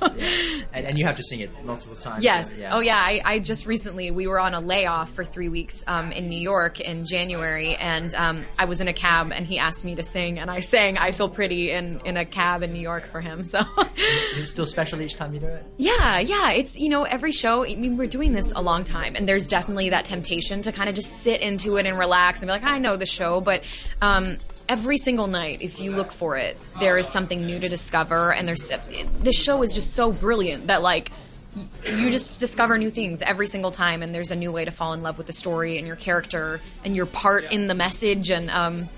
And, 0.72 0.86
and 0.86 0.98
you 0.98 1.04
have 1.06 1.16
to 1.16 1.22
sing 1.22 1.40
it 1.40 1.50
multiple 1.64 1.96
times. 1.96 2.22
Yes. 2.24 2.58
Yeah. 2.58 2.76
Oh, 2.76 2.80
yeah. 2.80 2.96
I, 2.96 3.20
I 3.24 3.38
just 3.38 3.66
recently 3.66 4.10
we 4.10 4.26
were 4.26 4.38
on 4.38 4.54
a 4.54 4.60
layoff 4.60 5.10
for 5.10 5.24
three 5.24 5.48
weeks 5.48 5.82
um, 5.86 6.12
in 6.12 6.28
New 6.28 6.38
York 6.38 6.80
in 6.80 7.06
January, 7.06 7.74
and 7.76 8.14
um, 8.14 8.44
I 8.58 8.66
was 8.66 8.80
in 8.80 8.88
a 8.88 8.92
cab, 8.92 9.32
and 9.32 9.46
he 9.46 9.58
asked 9.58 9.84
me 9.84 9.96
to 9.96 10.02
sing, 10.02 10.38
and 10.38 10.50
I 10.50 10.60
sang 10.60 10.98
"I 10.98 11.10
Feel 11.10 11.28
Pretty" 11.28 11.70
in 11.70 12.00
in 12.04 12.16
a 12.16 12.24
cab 12.24 12.62
in 12.62 12.72
New 12.72 12.80
York 12.80 13.06
for 13.06 13.20
him. 13.20 13.42
So, 13.44 13.60
Is 13.96 14.38
it 14.38 14.46
still 14.46 14.66
special 14.66 15.00
each 15.00 15.16
time 15.16 15.34
you 15.34 15.40
do 15.40 15.46
it? 15.46 15.64
yeah, 15.76 16.20
yeah. 16.20 16.52
It's 16.52 16.78
you 16.78 16.88
know 16.88 17.04
every 17.10 17.32
show. 17.32 17.64
I 17.64 17.74
mean, 17.74 17.96
we're 17.96 18.06
doing 18.06 18.32
this 18.32 18.52
a 18.54 18.62
long 18.62 18.84
time, 18.84 19.16
and 19.16 19.28
there's 19.28 19.48
definitely 19.48 19.90
that 19.90 20.04
temptation 20.04 20.62
to 20.62 20.72
kind 20.72 20.88
of 20.88 20.94
just 20.94 21.22
sit 21.22 21.40
into 21.40 21.76
it 21.76 21.86
and 21.86 21.98
relax 21.98 22.40
and 22.40 22.48
be 22.48 22.52
like, 22.52 22.64
I 22.64 22.78
know 22.78 22.96
the 22.96 23.06
show, 23.06 23.40
but. 23.40 23.62
Um, 24.00 24.38
Every 24.68 24.98
single 24.98 25.26
night, 25.26 25.62
if 25.62 25.80
you 25.80 25.90
look 25.90 26.12
for 26.12 26.36
it, 26.36 26.56
there 26.78 26.96
is 26.96 27.08
something 27.08 27.44
new 27.44 27.58
to 27.58 27.68
discover, 27.68 28.32
and 28.32 28.46
there's 28.46 28.70
this 29.18 29.34
show 29.34 29.64
is 29.64 29.72
just 29.72 29.94
so 29.94 30.12
brilliant 30.12 30.68
that 30.68 30.80
like 30.80 31.10
you 31.84 32.10
just 32.10 32.38
discover 32.38 32.78
new 32.78 32.90
things 32.90 33.22
every 33.22 33.46
single 33.46 33.70
time 33.70 34.02
and 34.02 34.14
there's 34.14 34.30
a 34.30 34.36
new 34.36 34.52
way 34.52 34.64
to 34.64 34.70
fall 34.70 34.92
in 34.92 35.02
love 35.02 35.18
with 35.18 35.26
the 35.26 35.32
story 35.32 35.78
and 35.78 35.86
your 35.86 35.96
character 35.96 36.60
and 36.84 36.94
your 36.94 37.06
part 37.06 37.50
in 37.50 37.66
the 37.66 37.74
message 37.74 38.30
and 38.30 38.50
um, 38.50 38.88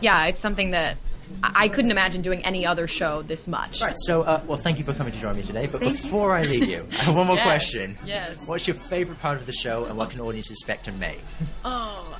yeah 0.00 0.26
it's 0.26 0.40
something 0.40 0.70
that 0.70 0.96
I 1.42 1.68
couldn't 1.68 1.90
imagine 1.90 2.22
doing 2.22 2.44
any 2.44 2.66
other 2.66 2.86
show 2.88 3.22
this 3.22 3.46
much. 3.46 3.80
Right. 3.80 3.94
So, 3.96 4.22
uh, 4.22 4.42
well, 4.46 4.58
thank 4.58 4.78
you 4.78 4.84
for 4.84 4.92
coming 4.92 5.12
to 5.12 5.20
join 5.20 5.36
me 5.36 5.42
today. 5.42 5.66
But 5.66 5.80
Thank 5.80 5.96
you. 5.96 6.02
before 6.02 6.34
I 6.34 6.42
leave 6.42 6.68
you, 6.68 6.86
I 6.92 6.96
have 7.04 7.14
one 7.14 7.26
more 7.26 7.36
Yes, 7.38 7.44
question. 7.46 7.96
yes. 8.04 8.36
What's 8.46 8.66
your 8.66 8.74
favorite 8.74 9.18
part 9.20 9.38
of 9.38 9.46
the 9.46 9.52
show, 9.52 9.84
and 9.84 9.96
what 9.96 10.10
can 10.10 10.20
audiences 10.20 10.50
expect 10.52 10.88
in 10.88 10.98
May? 10.98 11.16
Oh, 11.64 12.18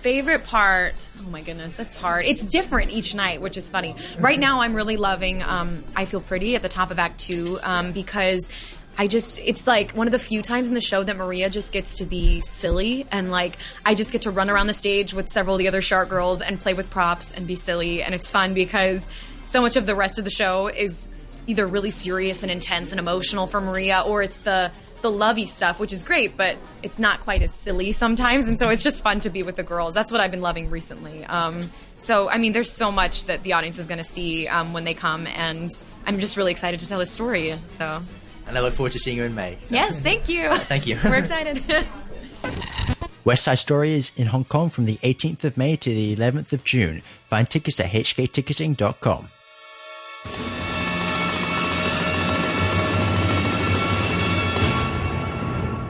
favorite 0.00 0.44
part. 0.44 1.08
Oh 1.26 1.30
my 1.30 1.42
goodness, 1.42 1.76
that's 1.76 1.96
hard. 1.96 2.26
It's 2.26 2.44
different 2.46 2.90
each 2.92 3.14
night, 3.14 3.40
which 3.40 3.56
is 3.56 3.68
funny. 3.68 3.96
Right 4.18 4.38
now, 4.38 4.60
I'm 4.60 4.74
really 4.74 4.96
loving 4.96 5.42
um, 5.42 5.82
I 5.96 6.04
Feel 6.04 6.20
Pretty 6.20 6.54
at 6.54 6.62
the 6.62 6.68
top 6.68 6.90
of 6.90 6.98
Act 6.98 7.18
Two 7.18 7.58
um, 7.62 7.92
because. 7.92 8.52
I 9.00 9.06
just, 9.06 9.38
it's 9.38 9.66
like 9.66 9.92
one 9.92 10.06
of 10.06 10.12
the 10.12 10.18
few 10.18 10.42
times 10.42 10.68
in 10.68 10.74
the 10.74 10.82
show 10.82 11.02
that 11.02 11.16
Maria 11.16 11.48
just 11.48 11.72
gets 11.72 11.96
to 11.96 12.04
be 12.04 12.42
silly 12.42 13.06
and 13.10 13.30
like 13.30 13.56
I 13.82 13.94
just 13.94 14.12
get 14.12 14.22
to 14.22 14.30
run 14.30 14.50
around 14.50 14.66
the 14.66 14.74
stage 14.74 15.14
with 15.14 15.30
several 15.30 15.54
of 15.54 15.58
the 15.58 15.68
other 15.68 15.80
shark 15.80 16.10
girls 16.10 16.42
and 16.42 16.60
play 16.60 16.74
with 16.74 16.90
props 16.90 17.32
and 17.32 17.46
be 17.46 17.54
silly. 17.54 18.02
And 18.02 18.14
it's 18.14 18.30
fun 18.30 18.52
because 18.52 19.08
so 19.46 19.62
much 19.62 19.76
of 19.76 19.86
the 19.86 19.94
rest 19.94 20.18
of 20.18 20.26
the 20.26 20.30
show 20.30 20.68
is 20.68 21.08
either 21.46 21.66
really 21.66 21.90
serious 21.90 22.42
and 22.42 22.52
intense 22.52 22.90
and 22.90 23.00
emotional 23.00 23.46
for 23.46 23.62
Maria 23.62 24.00
or 24.00 24.22
it's 24.22 24.40
the 24.40 24.70
the 25.00 25.10
lovey 25.10 25.46
stuff, 25.46 25.80
which 25.80 25.94
is 25.94 26.02
great, 26.02 26.36
but 26.36 26.58
it's 26.82 26.98
not 26.98 27.20
quite 27.20 27.40
as 27.40 27.54
silly 27.54 27.92
sometimes. 27.92 28.48
And 28.48 28.58
so 28.58 28.68
it's 28.68 28.82
just 28.82 29.02
fun 29.02 29.20
to 29.20 29.30
be 29.30 29.42
with 29.42 29.56
the 29.56 29.62
girls. 29.62 29.94
That's 29.94 30.12
what 30.12 30.20
I've 30.20 30.30
been 30.30 30.42
loving 30.42 30.68
recently. 30.68 31.24
Um, 31.24 31.70
so, 31.96 32.28
I 32.28 32.36
mean, 32.36 32.52
there's 32.52 32.70
so 32.70 32.92
much 32.92 33.24
that 33.24 33.42
the 33.42 33.54
audience 33.54 33.78
is 33.78 33.86
going 33.86 33.96
to 33.96 34.04
see 34.04 34.46
um, 34.46 34.74
when 34.74 34.84
they 34.84 34.92
come, 34.92 35.26
and 35.26 35.70
I'm 36.06 36.18
just 36.18 36.36
really 36.36 36.50
excited 36.52 36.80
to 36.80 36.86
tell 36.86 36.98
this 36.98 37.10
story. 37.10 37.54
So, 37.68 38.02
and 38.50 38.58
I 38.58 38.60
look 38.60 38.74
forward 38.74 38.92
to 38.92 38.98
seeing 38.98 39.16
you 39.16 39.24
in 39.24 39.34
May. 39.34 39.56
So. 39.64 39.74
Yes, 39.74 39.98
thank 40.00 40.28
you. 40.28 40.56
Thank 40.64 40.86
you. 40.86 40.98
We're 41.02 41.16
excited. 41.16 41.62
West 43.24 43.44
Side 43.44 43.58
Story 43.58 43.94
is 43.94 44.12
in 44.16 44.26
Hong 44.26 44.44
Kong 44.44 44.70
from 44.70 44.86
the 44.86 44.96
18th 44.98 45.44
of 45.44 45.56
May 45.56 45.76
to 45.76 45.90
the 45.90 46.16
11th 46.16 46.52
of 46.52 46.64
June. 46.64 47.02
Find 47.26 47.48
tickets 47.48 47.78
at 47.80 47.90
hkticketing.com. 47.90 49.28